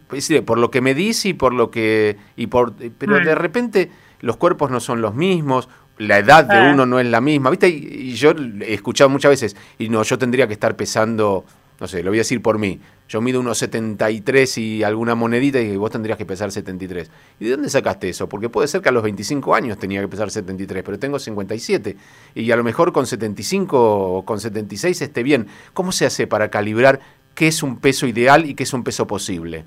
por 0.45 0.59
lo 0.59 0.69
que 0.69 0.81
me 0.81 0.93
dice 0.93 1.29
y 1.29 1.33
por 1.33 1.53
lo 1.53 1.71
que. 1.71 2.17
Y 2.35 2.47
por, 2.47 2.73
pero 2.97 3.19
de 3.19 3.35
mm. 3.35 3.37
repente 3.37 3.91
los 4.21 4.37
cuerpos 4.37 4.69
no 4.69 4.79
son 4.79 5.01
los 5.01 5.15
mismos, 5.15 5.67
la 5.97 6.19
edad 6.19 6.45
de 6.45 6.57
ah. 6.57 6.71
uno 6.71 6.85
no 6.85 6.99
es 6.99 7.07
la 7.07 7.21
misma. 7.21 7.49
¿Viste? 7.49 7.67
Y, 7.69 8.13
yo 8.13 8.33
he 8.61 8.73
escuchado 8.73 9.09
muchas 9.09 9.31
veces, 9.31 9.57
y 9.79 9.89
no, 9.89 10.03
yo 10.03 10.17
tendría 10.17 10.47
que 10.47 10.53
estar 10.53 10.75
pesando 10.75 11.45
no 11.79 11.88
sé, 11.88 12.03
lo 12.03 12.12
voy 12.12 12.20
a 12.20 12.22
decir 12.22 12.41
por 12.41 12.58
mí, 12.58 12.79
yo 13.10 13.22
mido 13.22 13.39
unos 13.39 13.58
73 13.58 14.58
y 14.58 14.84
alguna 14.84 15.13
monedita 15.13 15.60
y 15.60 15.75
vos 15.77 15.91
tendrías 15.91 16.17
que 16.17 16.25
pesar 16.25 16.51
73. 16.51 17.12
¿Y 17.39 17.46
de 17.46 17.51
dónde 17.51 17.70
sacaste 17.70 18.10
eso? 18.10 18.29
Porque 18.29 18.50
puede 18.50 18.67
ser 18.67 18.82
que 18.82 18.89
a 18.89 18.91
los 18.91 19.03
25 19.03 19.53
años 19.53 19.77
tenía 19.77 20.01
que 20.01 20.08
pesar 20.08 20.32
73, 20.32 20.84
pero 20.84 20.98
tengo 20.98 21.20
57 21.20 21.98
y 22.36 22.51
a 22.51 22.55
lo 22.55 22.63
mejor 22.63 22.94
con 22.94 23.05
75 23.05 24.17
o 24.17 24.25
con 24.25 24.39
76 24.39 25.01
esté 25.01 25.22
bien. 25.22 25.48
¿Cómo 25.74 25.91
se 25.91 26.05
hace 26.05 26.27
para 26.27 26.50
calibrar 26.50 27.00
qué 27.36 27.48
es 27.48 27.62
un 27.62 27.77
peso 27.79 28.08
ideal 28.08 28.46
y 28.46 28.55
qué 28.55 28.63
es 28.63 28.74
un 28.74 28.84
peso 28.84 29.05
posible? 29.05 29.65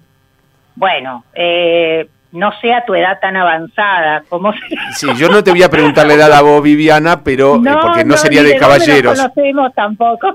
Bueno, 0.74 1.24
eh, 1.34 2.08
no 2.32 2.52
sea 2.60 2.84
tu 2.84 2.94
edad 2.94 3.18
tan 3.20 3.36
avanzada. 3.36 4.22
como 4.28 4.52
Sí, 4.94 5.06
yo 5.16 5.28
no 5.28 5.42
te 5.42 5.50
voy 5.50 5.62
a 5.62 5.70
preguntar 5.70 6.06
la 6.06 6.14
edad 6.14 6.32
a 6.32 6.42
vos, 6.42 6.62
Viviana, 6.62 7.22
pero 7.22 7.56
eh, 7.56 7.76
porque 7.80 8.04
no, 8.04 8.16
sería 8.16 8.42
de, 8.42 8.56
caballeros. 8.56 9.16
No 9.16 9.30
conocemos 9.30 9.74
tampoco. 9.74 10.34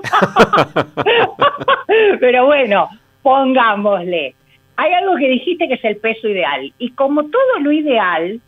pero 2.20 2.46
bueno, 2.46 2.88
pongámosle. 3.22 4.34
Hay 4.76 4.92
algo 4.92 5.16
que 5.16 5.28
dijiste 5.28 5.68
que 5.68 5.74
es 5.74 5.84
el 5.84 5.98
peso 5.98 6.28
ideal. 6.28 6.72
Y 6.78 6.90
como 6.90 7.24
todo 7.24 7.60
lo 7.60 7.70
ideal 7.70 8.40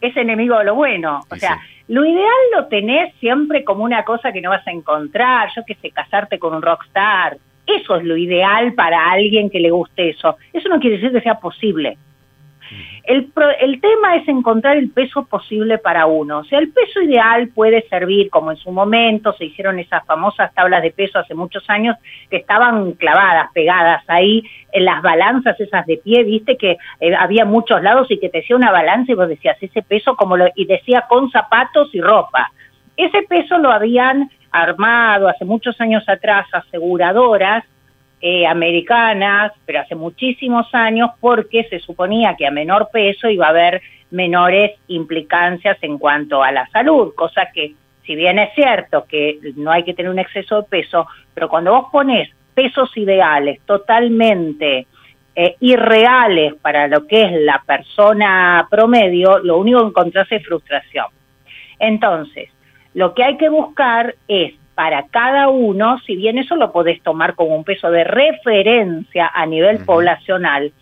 es 0.00 0.16
enemigo 0.16 0.58
de 0.58 0.64
lo 0.64 0.76
bueno. 0.76 1.20
O 1.28 1.36
sea, 1.36 1.58
lo 1.88 2.04
ideal 2.04 2.32
lo 2.56 2.66
tenés 2.66 3.12
siempre 3.18 3.64
como 3.64 3.82
una 3.82 4.04
cosa 4.04 4.32
que 4.32 4.40
no 4.40 4.50
vas 4.50 4.66
a 4.68 4.70
encontrar. 4.70 5.48
Yo 5.56 5.64
que 5.64 5.74
sé, 5.74 5.90
casarte 5.90 6.38
con 6.38 6.54
un 6.54 6.62
rockstar. 6.62 7.38
Eso 7.66 7.96
es 7.96 8.04
lo 8.04 8.16
ideal 8.16 8.74
para 8.74 9.10
alguien 9.10 9.50
que 9.50 9.58
le 9.58 9.70
guste 9.70 10.10
eso. 10.10 10.36
Eso 10.52 10.68
no 10.68 10.78
quiere 10.78 10.96
decir 10.96 11.12
que 11.12 11.22
sea 11.22 11.40
posible. 11.40 11.98
El, 13.04 13.30
el, 13.60 13.80
tema 13.80 14.16
es 14.16 14.26
encontrar 14.28 14.76
el 14.76 14.90
peso 14.90 15.24
posible 15.26 15.78
para 15.78 16.06
uno. 16.06 16.38
O 16.38 16.44
sea, 16.44 16.58
el 16.58 16.72
peso 16.72 17.02
ideal 17.02 17.48
puede 17.48 17.86
servir, 17.88 18.30
como 18.30 18.50
en 18.50 18.56
su 18.56 18.70
momento 18.70 19.32
se 19.34 19.44
hicieron 19.44 19.78
esas 19.78 20.04
famosas 20.06 20.52
tablas 20.54 20.82
de 20.82 20.90
peso 20.90 21.18
hace 21.18 21.34
muchos 21.34 21.68
años 21.68 21.96
que 22.30 22.38
estaban 22.38 22.92
clavadas, 22.92 23.50
pegadas 23.52 24.02
ahí 24.08 24.42
en 24.72 24.84
las 24.84 25.02
balanzas 25.02 25.58
esas 25.60 25.86
de 25.86 25.98
pie, 25.98 26.24
viste 26.24 26.56
que 26.56 26.78
eh, 27.00 27.14
había 27.14 27.44
muchos 27.44 27.82
lados 27.82 28.10
y 28.10 28.18
que 28.18 28.28
te 28.28 28.38
decía 28.38 28.56
una 28.56 28.72
balanza 28.72 29.12
y 29.12 29.14
vos 29.14 29.28
decías 29.28 29.56
ese 29.60 29.82
peso 29.82 30.16
como 30.16 30.36
lo, 30.36 30.48
y 30.54 30.64
decía 30.64 31.04
con 31.08 31.30
zapatos 31.30 31.94
y 31.94 32.00
ropa. 32.00 32.50
Ese 32.96 33.22
peso 33.22 33.58
lo 33.58 33.70
habían 33.70 34.30
armado 34.50 35.28
hace 35.28 35.44
muchos 35.44 35.80
años 35.80 36.04
atrás 36.08 36.46
aseguradoras 36.52 37.64
eh, 38.26 38.46
americanas, 38.46 39.52
pero 39.66 39.80
hace 39.80 39.94
muchísimos 39.94 40.74
años, 40.74 41.10
porque 41.20 41.64
se 41.64 41.78
suponía 41.78 42.36
que 42.38 42.46
a 42.46 42.50
menor 42.50 42.88
peso 42.90 43.28
iba 43.28 43.44
a 43.44 43.50
haber 43.50 43.82
menores 44.10 44.70
implicancias 44.88 45.76
en 45.82 45.98
cuanto 45.98 46.42
a 46.42 46.50
la 46.50 46.66
salud, 46.68 47.12
cosa 47.14 47.50
que 47.52 47.74
si 48.06 48.14
bien 48.16 48.38
es 48.38 48.54
cierto 48.54 49.04
que 49.04 49.38
no 49.56 49.70
hay 49.70 49.82
que 49.82 49.92
tener 49.92 50.10
un 50.10 50.18
exceso 50.18 50.62
de 50.62 50.68
peso, 50.68 51.06
pero 51.34 51.50
cuando 51.50 51.72
vos 51.72 51.88
pones 51.92 52.30
pesos 52.54 52.96
ideales 52.96 53.60
totalmente 53.66 54.86
eh, 55.34 55.56
irreales 55.60 56.54
para 56.62 56.88
lo 56.88 57.06
que 57.06 57.24
es 57.24 57.32
la 57.42 57.62
persona 57.66 58.66
promedio, 58.70 59.38
lo 59.40 59.58
único 59.58 59.80
que 59.80 59.88
encontrás 59.88 60.32
es 60.32 60.42
frustración. 60.46 61.08
Entonces, 61.78 62.48
lo 62.94 63.12
que 63.12 63.22
hay 63.22 63.36
que 63.36 63.50
buscar 63.50 64.14
es 64.28 64.54
para 64.74 65.06
cada 65.08 65.48
uno, 65.48 65.98
si 66.00 66.16
bien 66.16 66.38
eso 66.38 66.56
lo 66.56 66.72
podés 66.72 67.02
tomar 67.02 67.34
como 67.34 67.56
un 67.56 67.64
peso 67.64 67.90
de 67.90 68.04
referencia 68.04 69.30
a 69.32 69.46
nivel 69.46 69.84
poblacional, 69.84 70.72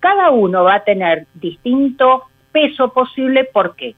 cada 0.00 0.30
uno 0.30 0.64
va 0.64 0.76
a 0.76 0.84
tener 0.84 1.26
distinto 1.34 2.24
peso 2.50 2.92
posible. 2.92 3.44
¿Por 3.44 3.76
qué? 3.76 3.94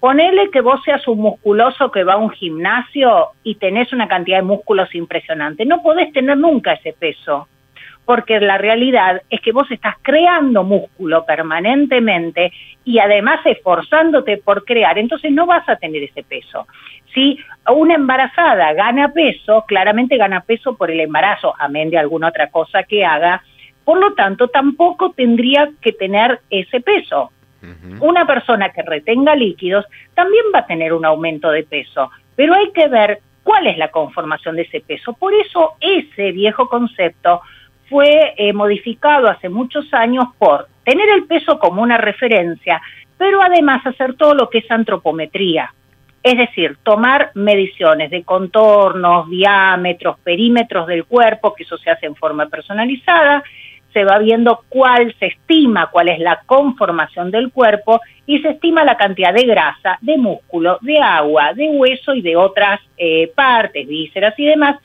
Ponele 0.00 0.50
que 0.50 0.60
vos 0.60 0.82
seas 0.84 1.06
un 1.08 1.20
musculoso 1.20 1.90
que 1.90 2.04
va 2.04 2.14
a 2.14 2.18
un 2.18 2.30
gimnasio 2.30 3.28
y 3.42 3.54
tenés 3.54 3.92
una 3.92 4.08
cantidad 4.08 4.38
de 4.38 4.42
músculos 4.44 4.94
impresionante. 4.94 5.64
No 5.64 5.82
podés 5.82 6.12
tener 6.12 6.36
nunca 6.36 6.74
ese 6.74 6.92
peso, 6.92 7.48
porque 8.04 8.38
la 8.38 8.58
realidad 8.58 9.22
es 9.30 9.40
que 9.40 9.52
vos 9.52 9.70
estás 9.70 9.96
creando 10.02 10.62
músculo 10.62 11.24
permanentemente 11.26 12.52
y 12.84 12.98
además 12.98 13.40
esforzándote 13.44 14.36
por 14.38 14.64
crear, 14.64 14.98
entonces 14.98 15.32
no 15.32 15.46
vas 15.46 15.68
a 15.68 15.76
tener 15.76 16.04
ese 16.04 16.22
peso. 16.22 16.66
Si 17.16 17.38
una 17.66 17.94
embarazada 17.94 18.74
gana 18.74 19.10
peso, 19.10 19.64
claramente 19.66 20.18
gana 20.18 20.42
peso 20.42 20.76
por 20.76 20.90
el 20.90 21.00
embarazo, 21.00 21.54
amén 21.58 21.88
de 21.88 21.96
alguna 21.96 22.28
otra 22.28 22.50
cosa 22.50 22.82
que 22.82 23.06
haga, 23.06 23.42
por 23.84 23.98
lo 23.98 24.12
tanto 24.12 24.48
tampoco 24.48 25.12
tendría 25.12 25.70
que 25.80 25.92
tener 25.92 26.40
ese 26.50 26.82
peso. 26.82 27.30
Una 28.00 28.26
persona 28.26 28.68
que 28.68 28.82
retenga 28.82 29.34
líquidos 29.34 29.86
también 30.14 30.44
va 30.54 30.58
a 30.58 30.66
tener 30.66 30.92
un 30.92 31.06
aumento 31.06 31.50
de 31.50 31.64
peso, 31.64 32.10
pero 32.36 32.54
hay 32.54 32.70
que 32.72 32.86
ver 32.86 33.20
cuál 33.42 33.66
es 33.66 33.78
la 33.78 33.90
conformación 33.90 34.56
de 34.56 34.62
ese 34.62 34.82
peso. 34.82 35.14
Por 35.14 35.32
eso 35.32 35.72
ese 35.80 36.32
viejo 36.32 36.68
concepto 36.68 37.40
fue 37.88 38.34
eh, 38.36 38.52
modificado 38.52 39.28
hace 39.28 39.48
muchos 39.48 39.92
años 39.94 40.26
por 40.38 40.68
tener 40.84 41.08
el 41.08 41.24
peso 41.24 41.58
como 41.58 41.80
una 41.80 41.96
referencia, 41.96 42.82
pero 43.16 43.42
además 43.42 43.86
hacer 43.86 44.16
todo 44.16 44.34
lo 44.34 44.50
que 44.50 44.58
es 44.58 44.70
antropometría. 44.70 45.72
Es 46.26 46.36
decir, 46.36 46.76
tomar 46.82 47.30
mediciones 47.34 48.10
de 48.10 48.24
contornos, 48.24 49.30
diámetros, 49.30 50.18
perímetros 50.24 50.88
del 50.88 51.04
cuerpo, 51.04 51.54
que 51.54 51.62
eso 51.62 51.78
se 51.78 51.88
hace 51.88 52.06
en 52.06 52.16
forma 52.16 52.46
personalizada, 52.46 53.44
se 53.92 54.02
va 54.02 54.18
viendo 54.18 54.64
cuál 54.68 55.14
se 55.20 55.26
estima, 55.26 55.88
cuál 55.92 56.08
es 56.08 56.18
la 56.18 56.40
conformación 56.44 57.30
del 57.30 57.52
cuerpo 57.52 58.00
y 58.26 58.40
se 58.40 58.48
estima 58.48 58.82
la 58.82 58.96
cantidad 58.96 59.32
de 59.32 59.44
grasa, 59.44 59.98
de 60.00 60.16
músculo, 60.16 60.78
de 60.80 60.98
agua, 60.98 61.52
de 61.54 61.68
hueso 61.68 62.12
y 62.12 62.22
de 62.22 62.34
otras 62.34 62.80
eh, 62.98 63.30
partes, 63.32 63.86
vísceras 63.86 64.34
y 64.36 64.46
demás, 64.46 64.80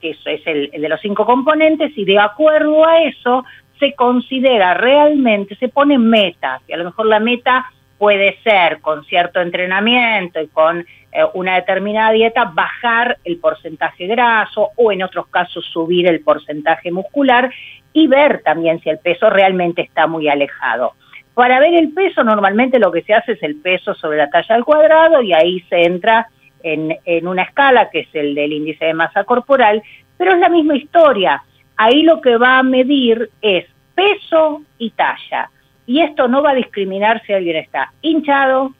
que 0.00 0.10
eso 0.10 0.30
es 0.30 0.46
el, 0.46 0.70
de 0.70 0.88
los 0.88 1.00
cinco 1.00 1.26
componentes, 1.26 1.90
y 1.98 2.04
de 2.04 2.20
acuerdo 2.20 2.86
a 2.86 3.02
eso 3.02 3.44
se 3.80 3.94
considera 3.94 4.74
realmente, 4.74 5.56
se 5.56 5.68
ponen 5.68 6.08
metas, 6.08 6.62
y 6.68 6.72
a 6.72 6.76
lo 6.76 6.84
mejor 6.84 7.06
la 7.06 7.18
meta 7.18 7.68
puede 8.04 8.36
ser 8.42 8.82
con 8.82 9.02
cierto 9.06 9.40
entrenamiento 9.40 10.38
y 10.38 10.48
con 10.48 10.80
eh, 10.80 11.24
una 11.32 11.54
determinada 11.54 12.12
dieta 12.12 12.52
bajar 12.52 13.16
el 13.24 13.38
porcentaje 13.38 14.06
graso 14.06 14.72
o 14.76 14.92
en 14.92 15.02
otros 15.02 15.28
casos 15.28 15.64
subir 15.72 16.06
el 16.06 16.20
porcentaje 16.20 16.92
muscular 16.92 17.50
y 17.94 18.06
ver 18.06 18.42
también 18.42 18.78
si 18.82 18.90
el 18.90 18.98
peso 18.98 19.30
realmente 19.30 19.80
está 19.80 20.06
muy 20.06 20.28
alejado. 20.28 20.92
Para 21.32 21.60
ver 21.60 21.72
el 21.72 21.94
peso 21.94 22.22
normalmente 22.22 22.78
lo 22.78 22.92
que 22.92 23.00
se 23.00 23.14
hace 23.14 23.32
es 23.32 23.42
el 23.42 23.56
peso 23.56 23.94
sobre 23.94 24.18
la 24.18 24.28
talla 24.28 24.54
al 24.54 24.66
cuadrado 24.66 25.22
y 25.22 25.32
ahí 25.32 25.60
se 25.70 25.84
entra 25.84 26.28
en, 26.62 26.94
en 27.06 27.26
una 27.26 27.44
escala 27.44 27.88
que 27.88 28.00
es 28.00 28.08
el 28.12 28.34
del 28.34 28.52
índice 28.52 28.84
de 28.84 28.92
masa 28.92 29.24
corporal, 29.24 29.82
pero 30.18 30.32
es 30.34 30.40
la 30.40 30.50
misma 30.50 30.76
historia. 30.76 31.42
Ahí 31.78 32.02
lo 32.02 32.20
que 32.20 32.36
va 32.36 32.58
a 32.58 32.62
medir 32.62 33.30
es 33.40 33.64
peso 33.94 34.60
y 34.76 34.90
talla 34.90 35.48
y 35.86 36.00
esto 36.00 36.28
no 36.28 36.42
va 36.42 36.50
a 36.50 36.54
discriminar 36.54 37.22
si 37.26 37.32
alguien 37.32 37.56
está 37.56 37.92
hinchado, 38.00 38.72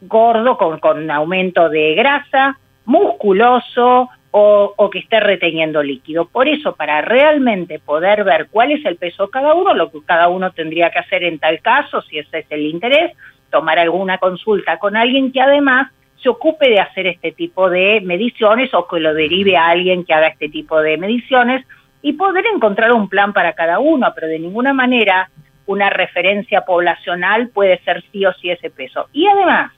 gordo, 0.00 0.56
con, 0.56 0.78
con 0.78 1.10
aumento 1.10 1.68
de 1.68 1.94
grasa, 1.94 2.58
musculoso 2.84 4.08
o, 4.30 4.74
o, 4.76 4.90
que 4.90 5.00
esté 5.00 5.20
reteniendo 5.20 5.82
líquido. 5.82 6.26
Por 6.26 6.48
eso, 6.48 6.76
para 6.76 7.00
realmente 7.00 7.78
poder 7.78 8.24
ver 8.24 8.48
cuál 8.50 8.70
es 8.72 8.84
el 8.84 8.96
peso 8.96 9.26
de 9.26 9.30
cada 9.30 9.54
uno, 9.54 9.74
lo 9.74 9.90
que 9.90 9.98
cada 10.04 10.28
uno 10.28 10.52
tendría 10.52 10.90
que 10.90 11.00
hacer 11.00 11.24
en 11.24 11.38
tal 11.38 11.60
caso, 11.60 12.02
si 12.02 12.18
ese 12.18 12.40
es 12.40 12.46
el 12.50 12.62
interés, 12.62 13.12
tomar 13.50 13.78
alguna 13.78 14.18
consulta 14.18 14.78
con 14.78 14.96
alguien 14.96 15.32
que 15.32 15.40
además 15.40 15.90
se 16.22 16.28
ocupe 16.28 16.68
de 16.68 16.80
hacer 16.80 17.06
este 17.06 17.32
tipo 17.32 17.70
de 17.70 18.00
mediciones 18.00 18.72
o 18.74 18.86
que 18.86 19.00
lo 19.00 19.14
derive 19.14 19.56
a 19.56 19.68
alguien 19.68 20.04
que 20.04 20.12
haga 20.12 20.28
este 20.28 20.48
tipo 20.48 20.80
de 20.80 20.96
mediciones 20.96 21.64
y 22.02 22.12
poder 22.14 22.44
encontrar 22.52 22.92
un 22.92 23.08
plan 23.08 23.32
para 23.32 23.54
cada 23.54 23.78
uno, 23.78 24.12
pero 24.14 24.26
de 24.26 24.38
ninguna 24.38 24.72
manera 24.72 25.30
una 25.68 25.90
referencia 25.90 26.62
poblacional 26.62 27.50
puede 27.50 27.78
ser 27.84 28.02
sí 28.10 28.24
o 28.24 28.32
sí 28.32 28.50
ese 28.50 28.70
peso. 28.70 29.08
Y 29.12 29.26
además, 29.26 29.70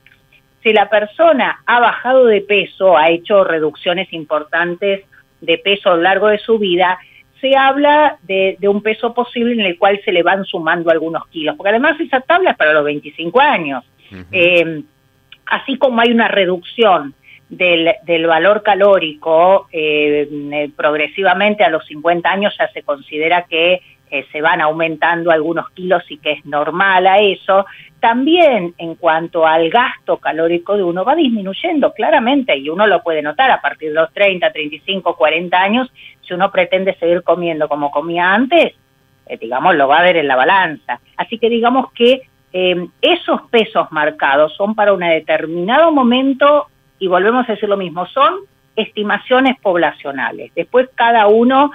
si 0.63 0.73
la 0.73 0.89
persona 0.89 1.63
ha 1.67 1.81
bajado 1.81 2.27
de 2.27 2.43
peso, 2.43 2.97
ha 2.97 3.11
hecho 3.11 3.43
reducciones 3.43 4.13
importantes 4.13 5.05
de 5.41 5.59
peso 5.59 5.91
a 5.91 5.97
lo 5.97 6.03
largo 6.03 6.29
de 6.29 6.39
su 6.39 6.59
vida, 6.59 6.97
se 7.41 7.57
habla 7.57 8.19
de, 8.23 8.57
un 8.63 8.83
peso 8.83 9.13
posible 9.13 9.55
en 9.55 9.63
el 9.63 9.79
cual 9.79 10.01
se 10.05 10.13
le 10.13 10.23
van 10.23 10.45
sumando 10.45 10.91
algunos 10.91 11.27
kilos, 11.27 11.57
porque 11.57 11.71
además 11.71 11.99
esa 11.99 12.21
tabla 12.21 12.53
es 12.53 12.57
para 12.57 12.73
los 12.73 12.85
25 12.85 13.41
años. 13.41 13.85
Eh, 14.31 14.83
así 15.47 15.77
como 15.77 16.01
hay 16.01 16.13
una 16.13 16.29
reducción 16.29 17.15
del, 17.49 17.95
del 18.05 18.27
valor 18.27 18.63
calórico 18.63 19.67
eh, 19.73 20.71
progresivamente 20.77 21.65
a 21.65 21.71
los 21.71 21.85
50 21.87 22.31
años 22.31 22.55
ya 22.57 22.69
se 22.69 22.83
considera 22.83 23.47
que 23.49 23.81
eh, 24.11 24.27
se 24.33 24.41
van 24.41 24.61
aumentando 24.61 25.31
algunos 25.31 25.71
kilos 25.71 26.03
y 26.09 26.19
que 26.19 26.33
es 26.33 26.45
normal 26.45 27.07
a 27.07 27.19
eso. 27.19 27.65
También 28.01 28.75
en 28.77 28.97
cuanto 28.97 29.47
al 29.47 29.71
gasto 29.71 30.17
calórico 30.17 30.77
de 30.77 30.83
uno 30.83 31.05
va 31.05 31.15
disminuyendo 31.15 31.93
claramente 31.93 32.57
y 32.57 32.69
uno 32.71 32.87
lo 32.87 33.03
puede 33.03 33.23
notar 33.23 33.51
a 33.51 33.61
partir 33.61 33.91
de 33.91 33.95
los 33.95 34.13
30, 34.13 34.51
35, 34.51 35.17
40 35.17 35.57
años, 35.57 35.93
si 36.23 36.35
uno 36.35 36.51
pretende 36.51 36.97
seguir 36.97 37.23
comiendo 37.23 37.69
como 37.69 37.91
comía 37.91 38.35
antes, 38.35 38.75
eh, 39.27 39.37
digamos, 39.41 39.77
lo 39.77 39.87
va 39.87 39.99
a 39.99 40.03
ver 40.03 40.17
en 40.17 40.27
la 40.27 40.37
balanza. 40.37 41.01
Así 41.17 41.39
que 41.39 41.49
digamos 41.49 41.93
que 41.93 42.23
eh, 42.53 42.89
esos 43.01 43.43
pesos 43.51 43.93
marcados 43.93 44.55
son 44.57 44.75
para 44.75 44.93
un 44.93 45.01
determinado 45.01 45.93
momento 45.93 46.67
y 46.99 47.07
volvemos 47.07 47.49
a 47.49 47.53
decir 47.53 47.69
lo 47.69 47.77
mismo, 47.77 48.07
son 48.07 48.35
estimaciones 48.75 49.57
poblacionales. 49.61 50.53
Después 50.55 50.89
cada 50.97 51.29
uno 51.29 51.71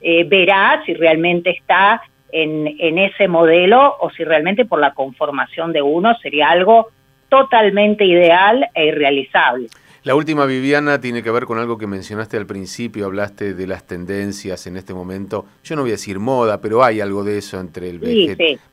eh, 0.00 0.24
verá 0.24 0.82
si 0.86 0.94
realmente 0.94 1.50
está 1.50 2.02
en, 2.32 2.76
en 2.78 2.98
ese 2.98 3.28
modelo 3.28 3.96
o 4.00 4.10
si 4.10 4.24
realmente 4.24 4.64
por 4.64 4.80
la 4.80 4.94
conformación 4.94 5.72
de 5.72 5.82
uno 5.82 6.14
sería 6.22 6.50
algo 6.50 6.88
totalmente 7.28 8.04
ideal 8.04 8.68
e 8.74 8.86
irrealizable. 8.86 9.68
La 10.02 10.14
última, 10.14 10.46
Viviana, 10.46 10.98
tiene 10.98 11.22
que 11.22 11.30
ver 11.30 11.44
con 11.44 11.58
algo 11.58 11.76
que 11.76 11.86
mencionaste 11.86 12.38
al 12.38 12.46
principio, 12.46 13.04
hablaste 13.04 13.52
de 13.52 13.66
las 13.66 13.86
tendencias 13.86 14.66
en 14.66 14.78
este 14.78 14.94
momento, 14.94 15.44
yo 15.62 15.76
no 15.76 15.82
voy 15.82 15.90
a 15.90 15.92
decir 15.92 16.18
moda, 16.18 16.62
pero 16.62 16.82
hay 16.82 17.02
algo 17.02 17.22
de 17.22 17.36
eso 17.36 17.60
entre 17.60 17.90
el 17.90 17.98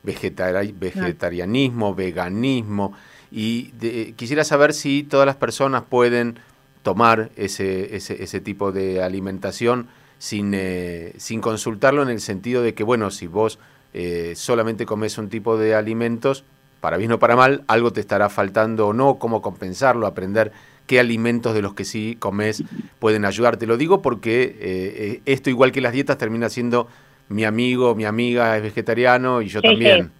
vegetarianismo, 0.02 1.94
veganismo, 1.94 2.94
y 3.30 3.72
quisiera 4.16 4.42
saber 4.42 4.72
si 4.72 5.02
todas 5.02 5.26
las 5.26 5.36
personas 5.36 5.82
pueden 5.82 6.38
tomar 6.82 7.28
ese, 7.36 7.94
ese, 7.94 8.22
ese 8.22 8.40
tipo 8.40 8.72
de 8.72 9.02
alimentación 9.02 9.88
sin, 10.18 10.52
eh, 10.54 11.12
sin 11.16 11.40
consultarlo 11.40 12.02
en 12.02 12.08
el 12.08 12.20
sentido 12.20 12.62
de 12.62 12.74
que, 12.74 12.82
bueno, 12.82 13.10
si 13.10 13.26
vos 13.26 13.58
eh, 13.94 14.34
solamente 14.36 14.86
comes 14.86 15.16
un 15.18 15.28
tipo 15.28 15.56
de 15.56 15.74
alimentos, 15.74 16.44
para 16.80 16.96
bien 16.96 17.12
o 17.12 17.18
para 17.18 17.36
mal, 17.36 17.64
algo 17.66 17.92
te 17.92 18.00
estará 18.00 18.28
faltando 18.28 18.88
o 18.88 18.92
no, 18.92 19.18
cómo 19.18 19.42
compensarlo, 19.42 20.06
aprender 20.06 20.52
qué 20.86 21.00
alimentos 21.00 21.54
de 21.54 21.62
los 21.62 21.74
que 21.74 21.84
sí 21.84 22.16
comes 22.18 22.62
pueden 22.98 23.24
ayudarte. 23.24 23.66
Lo 23.66 23.76
digo 23.76 24.02
porque 24.02 24.56
eh, 24.60 25.22
esto, 25.26 25.50
igual 25.50 25.72
que 25.72 25.80
las 25.80 25.92
dietas, 25.92 26.18
termina 26.18 26.48
siendo 26.48 26.88
mi 27.28 27.44
amigo, 27.44 27.94
mi 27.94 28.04
amiga 28.04 28.56
es 28.56 28.62
vegetariano 28.62 29.42
y 29.42 29.48
yo 29.48 29.60
también 29.60 30.12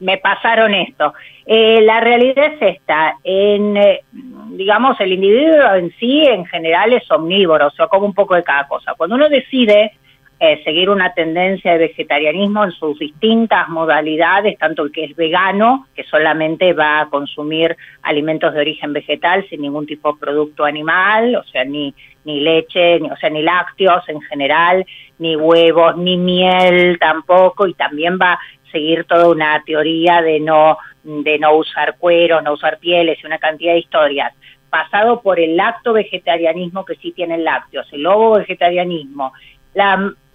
me 0.00 0.18
pasaron 0.18 0.74
esto. 0.74 1.14
Eh, 1.46 1.80
la 1.82 2.00
realidad 2.00 2.52
es 2.54 2.76
esta, 2.76 3.14
en, 3.24 3.76
eh, 3.76 4.02
digamos, 4.50 5.00
el 5.00 5.12
individuo 5.12 5.74
en 5.74 5.92
sí 5.98 6.24
en 6.24 6.44
general 6.46 6.92
es 6.92 7.10
omnívoro, 7.10 7.68
o 7.68 7.70
sea, 7.70 7.86
come 7.86 8.06
un 8.06 8.14
poco 8.14 8.34
de 8.34 8.42
cada 8.42 8.66
cosa. 8.68 8.94
Cuando 8.96 9.16
uno 9.16 9.28
decide 9.28 9.92
eh, 10.40 10.62
seguir 10.62 10.88
una 10.88 11.14
tendencia 11.14 11.72
de 11.72 11.78
vegetarianismo 11.78 12.62
en 12.62 12.70
sus 12.70 12.96
distintas 12.96 13.68
modalidades, 13.68 14.56
tanto 14.56 14.84
el 14.84 14.92
que 14.92 15.04
es 15.04 15.16
vegano, 15.16 15.88
que 15.96 16.04
solamente 16.04 16.72
va 16.74 17.00
a 17.00 17.06
consumir 17.06 17.76
alimentos 18.02 18.54
de 18.54 18.60
origen 18.60 18.92
vegetal 18.92 19.44
sin 19.48 19.62
ningún 19.62 19.84
tipo 19.84 20.12
de 20.12 20.20
producto 20.20 20.64
animal, 20.64 21.34
o 21.34 21.42
sea, 21.42 21.64
ni, 21.64 21.92
ni 22.24 22.40
leche, 22.40 23.00
ni, 23.00 23.10
o 23.10 23.16
sea, 23.16 23.30
ni 23.30 23.42
lácteos 23.42 24.08
en 24.08 24.20
general, 24.20 24.86
ni 25.18 25.34
huevos, 25.34 25.96
ni 25.96 26.16
miel 26.16 26.98
tampoco, 27.00 27.66
y 27.66 27.74
también 27.74 28.16
va 28.16 28.38
seguir 28.70 29.04
toda 29.04 29.28
una 29.28 29.62
teoría 29.64 30.22
de 30.22 30.40
no, 30.40 30.78
de 31.02 31.38
no 31.38 31.56
usar 31.56 31.96
cuero, 31.98 32.40
no 32.40 32.52
usar 32.52 32.78
pieles 32.78 33.18
y 33.22 33.26
una 33.26 33.38
cantidad 33.38 33.72
de 33.72 33.80
historias, 33.80 34.34
pasado 34.70 35.22
por 35.22 35.40
el 35.40 35.56
lacto 35.56 35.92
vegetarianismo 35.92 36.84
que 36.84 36.96
sí 36.96 37.12
tienen 37.12 37.44
lácteos, 37.44 37.86
el 37.92 38.06
ovo 38.06 38.38
vegetarianismo 38.38 39.32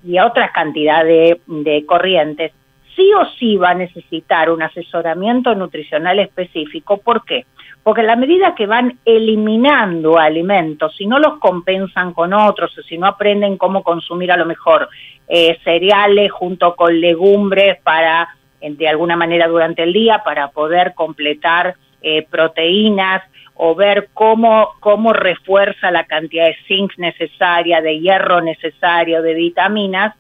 y 0.04 0.20
otras 0.20 0.52
cantidad 0.52 1.04
de, 1.04 1.40
de 1.48 1.86
corrientes, 1.86 2.52
sí 2.96 3.12
o 3.14 3.26
sí 3.38 3.58
va 3.58 3.72
a 3.72 3.76
necesitar 3.76 4.50
un 4.50 4.62
asesoramiento 4.62 5.56
nutricional 5.56 6.20
específico. 6.20 6.98
¿Por 6.98 7.26
qué? 7.26 7.46
Porque 7.84 8.00
a 8.00 8.06
la 8.06 8.16
medida 8.16 8.56
que 8.56 8.66
van 8.66 8.98
eliminando 9.04 10.18
alimentos, 10.18 10.96
si 10.96 11.06
no 11.06 11.20
los 11.20 11.38
compensan 11.40 12.14
con 12.14 12.34
otros, 12.34 12.72
si 12.88 12.98
no 12.98 13.08
aprenden 13.08 13.58
cómo 13.58 13.84
consumir 13.84 14.32
a 14.32 14.38
lo 14.38 14.46
mejor 14.46 14.88
eh, 15.28 15.60
cereales 15.66 16.32
junto 16.32 16.76
con 16.78 17.00
legumbres 17.00 17.78
para, 17.84 18.30
de 18.62 18.88
alguna 18.88 19.18
manera 19.18 19.48
durante 19.48 19.84
el 19.84 19.92
día, 19.92 20.22
para 20.24 20.48
poder 20.48 20.94
completar 20.94 21.76
eh, 22.02 22.26
proteínas 22.30 23.22
o 23.56 23.76
ver 23.76 24.10
cómo, 24.14 24.70
cómo 24.80 25.12
refuerza 25.12 25.92
la 25.92 26.06
cantidad 26.06 26.46
de 26.46 26.58
zinc 26.68 26.98
necesaria, 26.98 27.82
de 27.82 28.00
hierro 28.00 28.40
necesario, 28.40 29.22
de 29.22 29.34
vitaminas, 29.34 30.16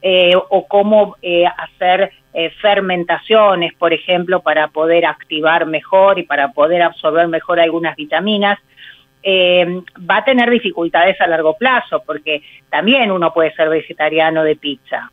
eh, 0.00 0.34
o 0.36 0.68
cómo 0.68 1.16
hacer 1.56 2.12
eh, 2.34 2.50
fermentaciones, 2.60 3.74
por 3.74 3.92
ejemplo, 3.92 4.40
para 4.40 4.68
poder 4.68 5.06
activar 5.06 5.66
mejor 5.66 6.18
y 6.18 6.24
para 6.24 6.52
poder 6.52 6.82
absorber 6.82 7.26
mejor 7.28 7.58
algunas 7.58 7.96
vitaminas, 7.96 8.58
eh, 9.22 9.82
va 10.08 10.18
a 10.18 10.24
tener 10.24 10.48
dificultades 10.50 11.20
a 11.20 11.26
largo 11.26 11.56
plazo, 11.56 12.02
porque 12.06 12.42
también 12.70 13.10
uno 13.10 13.32
puede 13.32 13.54
ser 13.54 13.68
vegetariano 13.68 14.44
de 14.44 14.56
pizza. 14.56 15.10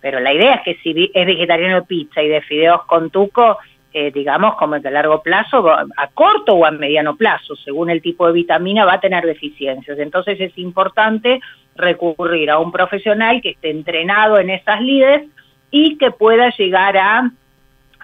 Pero 0.00 0.20
la 0.20 0.32
idea 0.32 0.54
es 0.54 0.62
que 0.62 0.74
si 0.82 1.10
es 1.12 1.26
vegetariano 1.26 1.76
de 1.76 1.86
pizza 1.86 2.22
y 2.22 2.28
de 2.28 2.40
fideos 2.40 2.84
con 2.86 3.10
tuco, 3.10 3.58
eh, 3.92 4.10
digamos, 4.10 4.54
como 4.54 4.80
que 4.80 4.88
a 4.88 4.90
largo 4.90 5.22
plazo, 5.22 5.68
a 5.70 6.06
corto 6.14 6.54
o 6.54 6.64
a 6.64 6.70
mediano 6.70 7.14
plazo, 7.16 7.54
según 7.56 7.90
el 7.90 8.00
tipo 8.00 8.26
de 8.26 8.32
vitamina, 8.32 8.86
va 8.86 8.94
a 8.94 9.00
tener 9.00 9.24
deficiencias. 9.26 9.98
Entonces 9.98 10.40
es 10.40 10.56
importante 10.58 11.40
recurrir 11.76 12.50
a 12.50 12.58
un 12.58 12.72
profesional 12.72 13.42
que 13.42 13.50
esté 13.50 13.70
entrenado 13.70 14.38
en 14.38 14.50
esas 14.50 14.80
lides 14.80 15.28
y 15.72 15.96
que 15.98 16.12
pueda 16.12 16.50
llegar 16.50 16.96
a, 16.96 17.32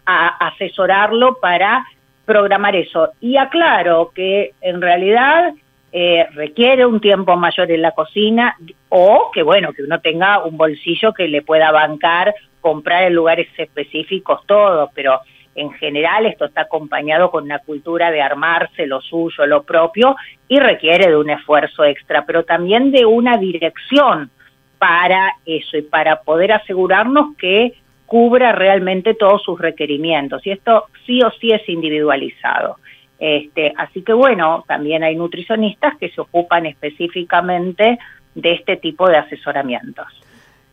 asesorarlo 0.07 1.39
para 1.39 1.87
programar 2.25 2.75
eso. 2.75 3.11
Y 3.21 3.37
aclaro 3.37 4.11
que 4.15 4.55
en 4.63 4.81
realidad 4.81 5.53
eh, 5.93 6.27
requiere 6.33 6.87
un 6.87 6.99
tiempo 6.99 7.37
mayor 7.37 7.71
en 7.71 7.83
la 7.83 7.93
cocina 7.93 8.57
o 8.89 9.31
que 9.35 9.43
bueno, 9.43 9.75
que 9.75 9.83
uno 9.83 10.01
tenga 10.01 10.43
un 10.45 10.57
bolsillo 10.57 11.13
que 11.13 11.29
le 11.29 11.43
pueda 11.43 11.71
bancar, 11.73 12.35
comprar 12.63 13.05
en 13.05 13.15
lugares 13.15 13.49
específicos 13.59 14.41
todo, 14.47 14.91
pero 14.95 15.21
en 15.55 15.73
general 15.73 16.25
esto 16.25 16.47
está 16.47 16.63
acompañado 16.63 17.31
con 17.31 17.45
una 17.45 17.59
cultura 17.59 18.11
de 18.11 18.23
armarse 18.23 18.87
lo 18.87 19.03
suyo, 19.03 19.45
lo 19.45 19.65
propio 19.65 20.17
y 20.49 20.59
requiere 20.59 21.09
de 21.09 21.17
un 21.19 21.29
esfuerzo 21.29 21.85
extra, 21.85 22.25
pero 22.25 22.45
también 22.45 22.93
de 22.93 23.05
una 23.05 23.37
dirección 23.37 24.31
para 24.79 25.35
eso 25.45 25.77
y 25.77 25.83
para 25.83 26.23
poder 26.23 26.53
asegurarnos 26.53 27.37
que 27.37 27.75
cubra 28.07 28.53
realmente 28.53 29.15
todos 29.15 29.43
sus 29.43 29.61
requerimientos. 29.61 30.47
Y 30.47 30.51
esto 30.51 30.87
sí 31.07 31.21
o 31.23 31.31
sí 31.41 31.53
es 31.53 31.69
individualizado. 31.69 32.77
Este, 33.19 33.73
así 33.77 34.03
que 34.03 34.13
bueno, 34.13 34.65
también 34.67 35.03
hay 35.03 35.17
nutricionistas 35.17 35.97
que 35.99 36.09
se 36.11 36.21
ocupan 36.21 36.67
específicamente 36.67 37.99
de 38.35 38.53
este 38.53 38.77
tipo 38.77 39.09
de 39.09 39.19
asesoramientos. 39.19 40.07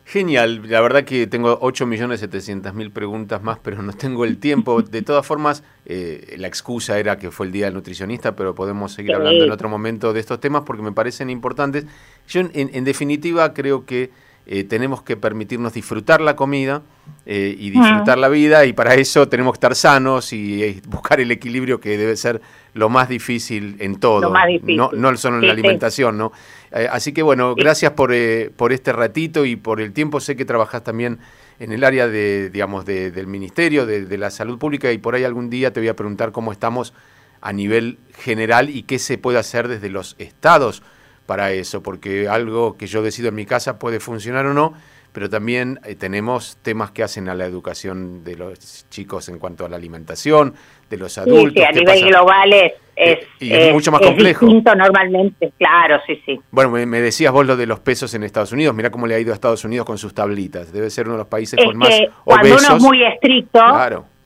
Genial, 0.08 0.62
la 0.68 0.80
verdad 0.80 1.02
que 1.02 1.26
tengo 1.26 1.58
8.700.000 1.58 2.92
preguntas 2.92 3.42
más, 3.42 3.58
pero 3.58 3.82
no 3.82 3.92
tengo 3.92 4.24
el 4.24 4.38
tiempo. 4.38 4.80
De 4.82 5.02
todas 5.02 5.26
formas, 5.26 5.64
eh, 5.84 6.36
la 6.38 6.46
excusa 6.46 7.00
era 7.00 7.18
que 7.18 7.32
fue 7.32 7.46
el 7.46 7.52
Día 7.52 7.64
del 7.64 7.74
Nutricionista, 7.74 8.36
pero 8.36 8.54
podemos 8.54 8.92
seguir 8.92 9.16
hablando 9.16 9.44
en 9.44 9.50
otro 9.50 9.68
momento 9.68 10.12
de 10.12 10.20
estos 10.20 10.38
temas 10.38 10.62
porque 10.64 10.84
me 10.84 10.92
parecen 10.92 11.28
importantes. 11.28 11.86
Yo, 12.28 12.40
en, 12.52 12.84
definitiva, 12.84 13.52
creo 13.52 13.84
que 13.84 14.12
eh, 14.46 14.64
tenemos 14.64 15.02
que 15.02 15.16
permitirnos 15.16 15.72
disfrutar 15.72 16.20
la 16.20 16.36
comida 16.36 16.82
eh, 17.24 17.54
y 17.58 17.70
disfrutar 17.70 18.18
la 18.18 18.28
vida, 18.28 18.64
y 18.64 18.72
para 18.72 18.94
eso 18.94 19.28
tenemos 19.28 19.52
que 19.52 19.56
estar 19.56 19.74
sanos 19.74 20.32
y 20.32 20.80
buscar 20.86 21.20
el 21.20 21.30
equilibrio 21.32 21.80
que 21.80 21.98
debe 21.98 22.16
ser 22.16 22.40
lo 22.74 22.88
más 22.88 23.08
difícil 23.08 23.76
en 23.80 23.98
todo, 23.98 24.32
No, 24.62 24.90
no 24.92 25.16
solo 25.16 25.38
en 25.38 25.46
la 25.46 25.52
alimentación, 25.52 26.16
¿no? 26.16 26.32
Eh, 26.72 26.88
así 26.90 27.12
que 27.12 27.22
bueno, 27.22 27.54
gracias 27.54 27.92
por, 27.92 28.12
eh, 28.12 28.50
por 28.54 28.72
este 28.72 28.92
ratito 28.92 29.44
y 29.44 29.56
por 29.56 29.80
el 29.80 29.92
tiempo. 29.92 30.20
Sé 30.20 30.36
que 30.36 30.44
trabajas 30.44 30.84
también 30.84 31.18
en 31.58 31.72
el 31.72 31.84
área 31.84 32.06
de, 32.06 32.50
digamos, 32.50 32.84
del 32.84 33.26
Ministerio, 33.26 33.86
de, 33.86 34.18
la 34.18 34.30
Salud 34.30 34.58
Pública 34.58 34.92
y 34.92 34.98
por 34.98 35.14
ahí 35.14 35.24
algún 35.24 35.48
día 35.48 35.72
te 35.72 35.80
voy 35.80 35.88
a 35.88 35.96
preguntar 35.96 36.32
cómo 36.32 36.52
estamos 36.52 36.92
a 37.40 37.52
nivel 37.52 37.98
general 38.18 38.68
y 38.68 38.82
qué 38.82 38.98
se 38.98 39.16
puede 39.16 39.38
hacer 39.38 39.68
desde 39.68 39.88
los 39.88 40.16
estados 40.18 40.82
para 41.26 41.52
eso, 41.52 41.82
porque 41.82 42.28
algo 42.28 42.76
que 42.76 42.86
yo 42.86 43.02
decido 43.02 43.28
en 43.28 43.34
mi 43.34 43.46
casa 43.46 43.78
puede 43.78 44.00
funcionar 44.00 44.46
o 44.46 44.54
no, 44.54 44.74
pero 45.12 45.30
también 45.30 45.80
eh, 45.84 45.94
tenemos 45.94 46.58
temas 46.62 46.90
que 46.90 47.02
hacen 47.02 47.28
a 47.28 47.34
la 47.34 47.46
educación 47.46 48.22
de 48.22 48.36
los 48.36 48.86
chicos 48.90 49.28
en 49.28 49.38
cuanto 49.38 49.64
a 49.64 49.68
la 49.68 49.76
alimentación, 49.76 50.54
de 50.90 50.96
los 50.98 51.16
adultos. 51.18 51.54
Sí, 51.56 51.62
a 51.62 51.72
nivel 51.72 52.08
global 52.08 52.52
es, 52.52 52.72
eh, 52.96 53.26
y 53.40 53.52
es, 53.52 53.72
mucho 53.72 53.90
más 53.90 54.00
complejo. 54.00 54.46
distinto 54.46 54.74
normalmente, 54.74 55.52
claro, 55.58 56.00
sí, 56.06 56.20
sí. 56.24 56.40
Bueno, 56.50 56.70
me, 56.70 57.00
decías 57.00 57.32
vos 57.32 57.46
lo 57.46 57.56
de 57.56 57.66
los 57.66 57.80
pesos 57.80 58.12
en 58.14 58.24
Estados 58.24 58.52
Unidos, 58.52 58.74
mira 58.74 58.90
cómo 58.90 59.06
le 59.06 59.14
ha 59.14 59.18
ido 59.18 59.32
a 59.32 59.34
Estados 59.34 59.64
Unidos 59.64 59.86
con 59.86 59.98
sus 59.98 60.14
tablitas, 60.14 60.72
debe 60.72 60.90
ser 60.90 61.06
uno 61.06 61.14
de 61.14 61.18
los 61.20 61.28
países 61.28 61.62
con 61.64 61.76
más 61.76 61.98
Cuando 62.24 62.54
uno 62.54 62.76
es 62.76 62.82
muy 62.82 63.02
estricto, 63.02 63.60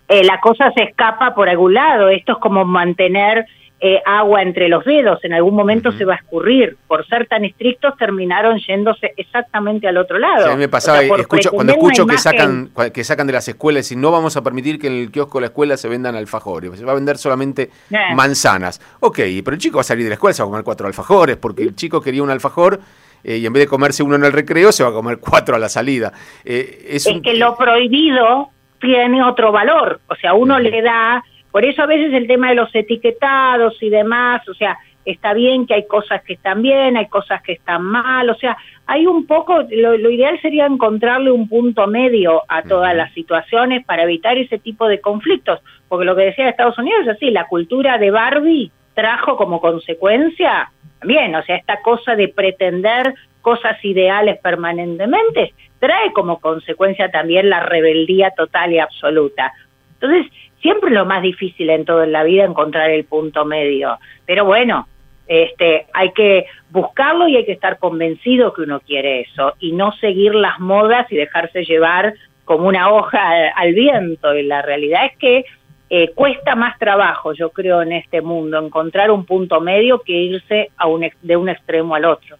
eh, 0.08 0.24
la 0.24 0.40
cosa 0.40 0.72
se 0.72 0.82
escapa 0.82 1.34
por 1.34 1.48
algún 1.48 1.74
lado, 1.74 2.08
esto 2.08 2.32
es 2.32 2.38
como 2.38 2.64
mantener 2.64 3.46
eh, 3.83 4.03
agua 4.05 4.43
entre 4.43 4.69
los 4.69 4.85
dedos, 4.85 5.25
en 5.25 5.33
algún 5.33 5.55
momento 5.55 5.90
se 5.93 6.05
va 6.05 6.12
a 6.12 6.16
escurrir. 6.16 6.77
Por 6.87 7.07
ser 7.07 7.27
tan 7.27 7.47
estrictos 7.47 7.97
terminaron 7.97 8.59
yéndose 8.59 9.14
exactamente 9.16 9.88
al 9.88 9.97
otro 9.97 10.19
lado. 10.19 10.51
a 10.51 10.51
mí 10.51 10.59
me 10.59 10.69
pasaba, 10.69 11.01
escucho, 11.01 11.51
cuando 11.51 11.73
escucho 11.73 12.07
que 12.07 12.19
sacan, 12.19 12.71
que 12.93 13.03
sacan 13.05 13.27
de 13.27 13.33
las 13.33 13.49
escuelas 13.49 13.90
y 13.90 13.97
no 13.97 14.11
vamos 14.11 14.37
a 14.37 14.43
permitir 14.43 14.79
que 14.79 14.88
en 14.88 14.93
el 14.93 15.11
kiosco 15.11 15.38
de 15.38 15.43
la 15.43 15.47
escuela 15.47 15.79
se 15.79 15.88
vendan 15.88 16.14
alfajores, 16.14 16.79
se 16.79 16.85
va 16.85 16.93
a 16.93 16.95
vender 16.95 17.16
solamente 17.16 17.71
eh. 17.90 18.14
manzanas. 18.14 18.83
Ok, 19.01 19.19
pero 19.43 19.55
el 19.55 19.59
chico 19.59 19.77
va 19.77 19.81
a 19.81 19.85
salir 19.85 20.05
de 20.05 20.11
la 20.11 20.14
escuela, 20.16 20.35
se 20.35 20.43
va 20.43 20.49
a 20.49 20.51
comer 20.51 20.64
cuatro 20.64 20.87
alfajores, 20.87 21.38
porque 21.38 21.62
el 21.62 21.75
chico 21.75 22.03
quería 22.03 22.23
un 22.23 22.31
alfajor 22.31 22.81
eh, 23.25 23.38
y 23.38 23.47
en 23.47 23.53
vez 23.55 23.62
de 23.62 23.66
comerse 23.66 24.03
uno 24.03 24.16
en 24.16 24.25
el 24.27 24.33
recreo, 24.33 24.73
se 24.73 24.83
va 24.83 24.90
a 24.90 24.93
comer 24.93 25.21
cuatro 25.21 25.57
a 25.57 25.59
la 25.59 25.71
salida. 25.71 26.12
es, 26.45 27.09
que 27.23 27.35
lo 27.35 27.57
prohibido 27.57 28.51
tiene 28.79 29.23
otro 29.23 29.53
valor, 29.53 30.01
o 30.07 30.16
sea, 30.16 30.35
uno 30.35 30.59
le 30.59 30.83
da 30.83 31.25
por 31.50 31.64
eso 31.64 31.82
a 31.82 31.86
veces 31.86 32.12
el 32.12 32.26
tema 32.26 32.50
de 32.50 32.54
los 32.56 32.74
etiquetados 32.74 33.82
y 33.82 33.90
demás, 33.90 34.48
o 34.48 34.54
sea, 34.54 34.78
está 35.04 35.32
bien 35.34 35.66
que 35.66 35.74
hay 35.74 35.86
cosas 35.86 36.22
que 36.22 36.34
están 36.34 36.62
bien, 36.62 36.96
hay 36.96 37.08
cosas 37.08 37.42
que 37.42 37.52
están 37.52 37.82
mal, 37.82 38.28
o 38.30 38.34
sea, 38.34 38.56
hay 38.86 39.06
un 39.06 39.26
poco, 39.26 39.64
lo, 39.70 40.10
ideal 40.10 40.40
sería 40.40 40.66
encontrarle 40.66 41.30
un 41.30 41.48
punto 41.48 41.86
medio 41.86 42.42
a 42.48 42.62
todas 42.62 42.94
las 42.94 43.12
situaciones 43.12 43.84
para 43.84 44.02
evitar 44.02 44.36
ese 44.36 44.58
tipo 44.58 44.88
de 44.88 45.00
conflictos, 45.00 45.60
porque 45.88 46.04
lo 46.04 46.16
que 46.16 46.24
decía 46.24 46.48
Estados 46.48 46.78
Unidos 46.78 47.02
es 47.02 47.08
así, 47.08 47.30
la 47.30 47.46
cultura 47.46 47.98
de 47.98 48.10
Barbie 48.10 48.70
trajo 48.94 49.36
como 49.36 49.60
consecuencia, 49.60 50.70
bien, 51.02 51.34
o 51.34 51.42
sea, 51.42 51.56
esta 51.56 51.80
cosa 51.82 52.14
de 52.14 52.28
pretender 52.28 53.14
cosas 53.40 53.82
ideales 53.84 54.38
permanentemente, 54.40 55.54
trae 55.78 56.12
como 56.12 56.40
consecuencia 56.40 57.10
también 57.10 57.48
la 57.48 57.60
rebeldía 57.60 58.32
total 58.36 58.72
y 58.72 58.78
absoluta. 58.78 59.52
Entonces, 59.94 60.30
siempre 60.61 60.90
lo 60.90 61.05
más 61.05 61.23
difícil 61.23 61.70
en 61.70 61.85
toda 61.85 62.07
la 62.07 62.23
vida 62.23 62.44
encontrar 62.44 62.90
el 62.90 63.05
punto 63.05 63.44
medio. 63.44 63.99
Pero 64.27 64.44
bueno, 64.44 64.87
este, 65.27 65.87
hay 65.92 66.12
que 66.12 66.46
buscarlo 66.70 67.29
y 67.29 67.37
hay 67.37 67.44
que 67.44 67.53
estar 67.53 67.79
convencido 67.79 68.53
que 68.53 68.62
uno 68.62 68.81
quiere 68.81 69.20
eso 69.20 69.55
y 69.61 69.73
no 69.73 69.92
seguir 69.92 70.35
las 70.35 70.59
modas 70.59 71.07
y 71.11 71.16
dejarse 71.16 71.64
llevar 71.64 72.14
como 72.44 72.66
una 72.66 72.90
hoja 72.90 73.53
al, 73.55 73.73
viento. 73.73 74.35
Y 74.35 74.42
la 74.42 74.61
realidad 74.61 75.07
es 75.07 75.16
que 75.18 75.44
eh, 75.88 76.11
cuesta 76.14 76.57
más 76.57 76.79
trabajo, 76.79 77.33
yo 77.33 77.51
creo, 77.51 77.83
en 77.83 77.92
este 77.92 78.23
mundo 78.23 78.59
encontrar 78.59 79.11
un 79.11 79.25
punto 79.25 79.61
medio 79.61 80.01
que 80.01 80.12
irse 80.12 80.70
a 80.77 80.88
un, 80.88 81.09
de 81.23 81.37
un 81.37 81.49
extremo 81.49 81.94
al 81.94 82.07
otro. 82.07 82.37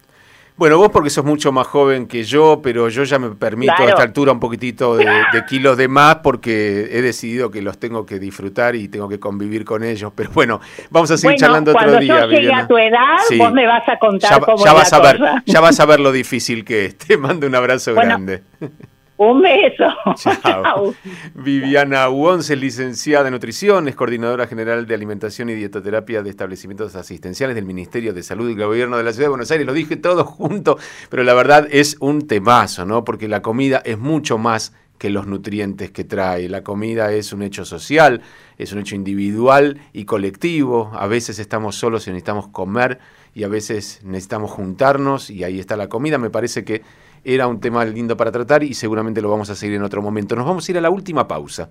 Bueno, 0.57 0.77
vos 0.77 0.89
porque 0.89 1.09
sos 1.09 1.25
mucho 1.25 1.51
más 1.51 1.65
joven 1.67 2.07
que 2.07 2.23
yo, 2.23 2.61
pero 2.61 2.87
yo 2.89 3.03
ya 3.03 3.17
me 3.17 3.29
permito 3.31 3.73
a 3.79 3.85
esta 3.85 4.03
altura 4.03 4.31
un 4.31 4.39
poquitito 4.39 4.95
de, 4.95 5.05
kilos 5.49 5.77
de 5.77 5.87
más 5.87 6.17
porque 6.17 6.89
he 6.91 7.01
decidido 7.01 7.49
que 7.49 7.61
los 7.61 7.79
tengo 7.79 8.05
que 8.05 8.19
disfrutar 8.19 8.75
y 8.75 8.87
tengo 8.87 9.09
que 9.09 9.19
convivir 9.19 9.65
con 9.65 9.83
ellos. 9.83 10.11
Pero 10.15 10.29
bueno, 10.33 10.61
vamos 10.89 11.09
a 11.11 11.17
seguir 11.17 11.37
charlando 11.37 11.71
otro 11.71 11.99
día. 11.99 12.17
Cuando 12.17 12.35
yo 12.35 12.41
llegue 12.41 12.53
a 12.53 12.67
tu 12.67 12.77
edad, 12.77 13.17
vos 13.37 13.53
me 13.53 13.65
vas 13.65 13.87
a 13.87 13.97
contar 13.97 14.41
cómo 14.41 14.63
ya 14.63 14.73
vas 14.73 14.93
a 14.93 14.99
ver, 14.99 15.19
Ya 15.45 15.61
vas 15.61 15.79
a 15.79 15.85
ver 15.85 15.99
lo 15.99 16.11
difícil 16.11 16.63
que 16.63 16.85
es. 16.85 16.97
Te 17.07 17.17
mando 17.17 17.47
un 17.47 17.55
abrazo 17.55 17.93
grande. 17.95 18.43
Un 19.21 19.39
beso. 19.39 19.83
Chao. 20.15 20.95
Viviana 21.35 22.09
Uonce, 22.09 22.55
licenciada 22.55 23.27
en 23.27 23.33
nutrición, 23.33 23.87
es 23.87 23.95
coordinadora 23.95 24.47
general 24.47 24.87
de 24.87 24.95
alimentación 24.95 25.51
y 25.51 25.53
dietoterapia 25.53 26.23
de 26.23 26.31
establecimientos 26.31 26.95
asistenciales 26.95 27.55
del 27.55 27.65
Ministerio 27.65 28.15
de 28.15 28.23
Salud 28.23 28.49
y 28.49 28.55
Gobierno 28.55 28.97
de 28.97 29.03
la 29.03 29.13
Ciudad 29.13 29.25
de 29.25 29.29
Buenos 29.29 29.51
Aires. 29.51 29.67
Lo 29.67 29.73
dije 29.73 29.95
todo 29.95 30.25
junto, 30.25 30.79
pero 31.11 31.21
la 31.23 31.35
verdad 31.35 31.67
es 31.69 31.97
un 31.99 32.25
temazo, 32.25 32.83
¿no? 32.87 33.03
Porque 33.03 33.27
la 33.27 33.43
comida 33.43 33.83
es 33.85 33.99
mucho 33.99 34.39
más 34.39 34.73
que 34.97 35.11
los 35.11 35.27
nutrientes 35.27 35.91
que 35.91 36.03
trae. 36.03 36.49
La 36.49 36.63
comida 36.63 37.13
es 37.13 37.31
un 37.31 37.43
hecho 37.43 37.63
social, 37.63 38.23
es 38.57 38.73
un 38.73 38.79
hecho 38.79 38.95
individual 38.95 39.81
y 39.93 40.05
colectivo. 40.05 40.89
A 40.95 41.05
veces 41.05 41.37
estamos 41.37 41.75
solos 41.75 42.07
y 42.07 42.09
necesitamos 42.09 42.47
comer 42.47 42.97
y 43.35 43.43
a 43.43 43.47
veces 43.47 44.01
necesitamos 44.03 44.49
juntarnos 44.49 45.29
y 45.29 45.43
ahí 45.43 45.59
está 45.59 45.77
la 45.77 45.89
comida. 45.89 46.17
Me 46.17 46.31
parece 46.31 46.63
que 46.65 46.81
era 47.23 47.47
un 47.47 47.59
tema 47.59 47.85
lindo 47.85 48.17
para 48.17 48.31
tratar 48.31 48.63
y 48.63 48.73
seguramente 48.73 49.21
lo 49.21 49.29
vamos 49.29 49.49
a 49.49 49.55
seguir 49.55 49.75
en 49.75 49.83
otro 49.83 50.01
momento. 50.01 50.35
Nos 50.35 50.45
vamos 50.45 50.67
a 50.67 50.71
ir 50.71 50.77
a 50.77 50.81
la 50.81 50.89
última 50.89 51.27
pausa. 51.27 51.69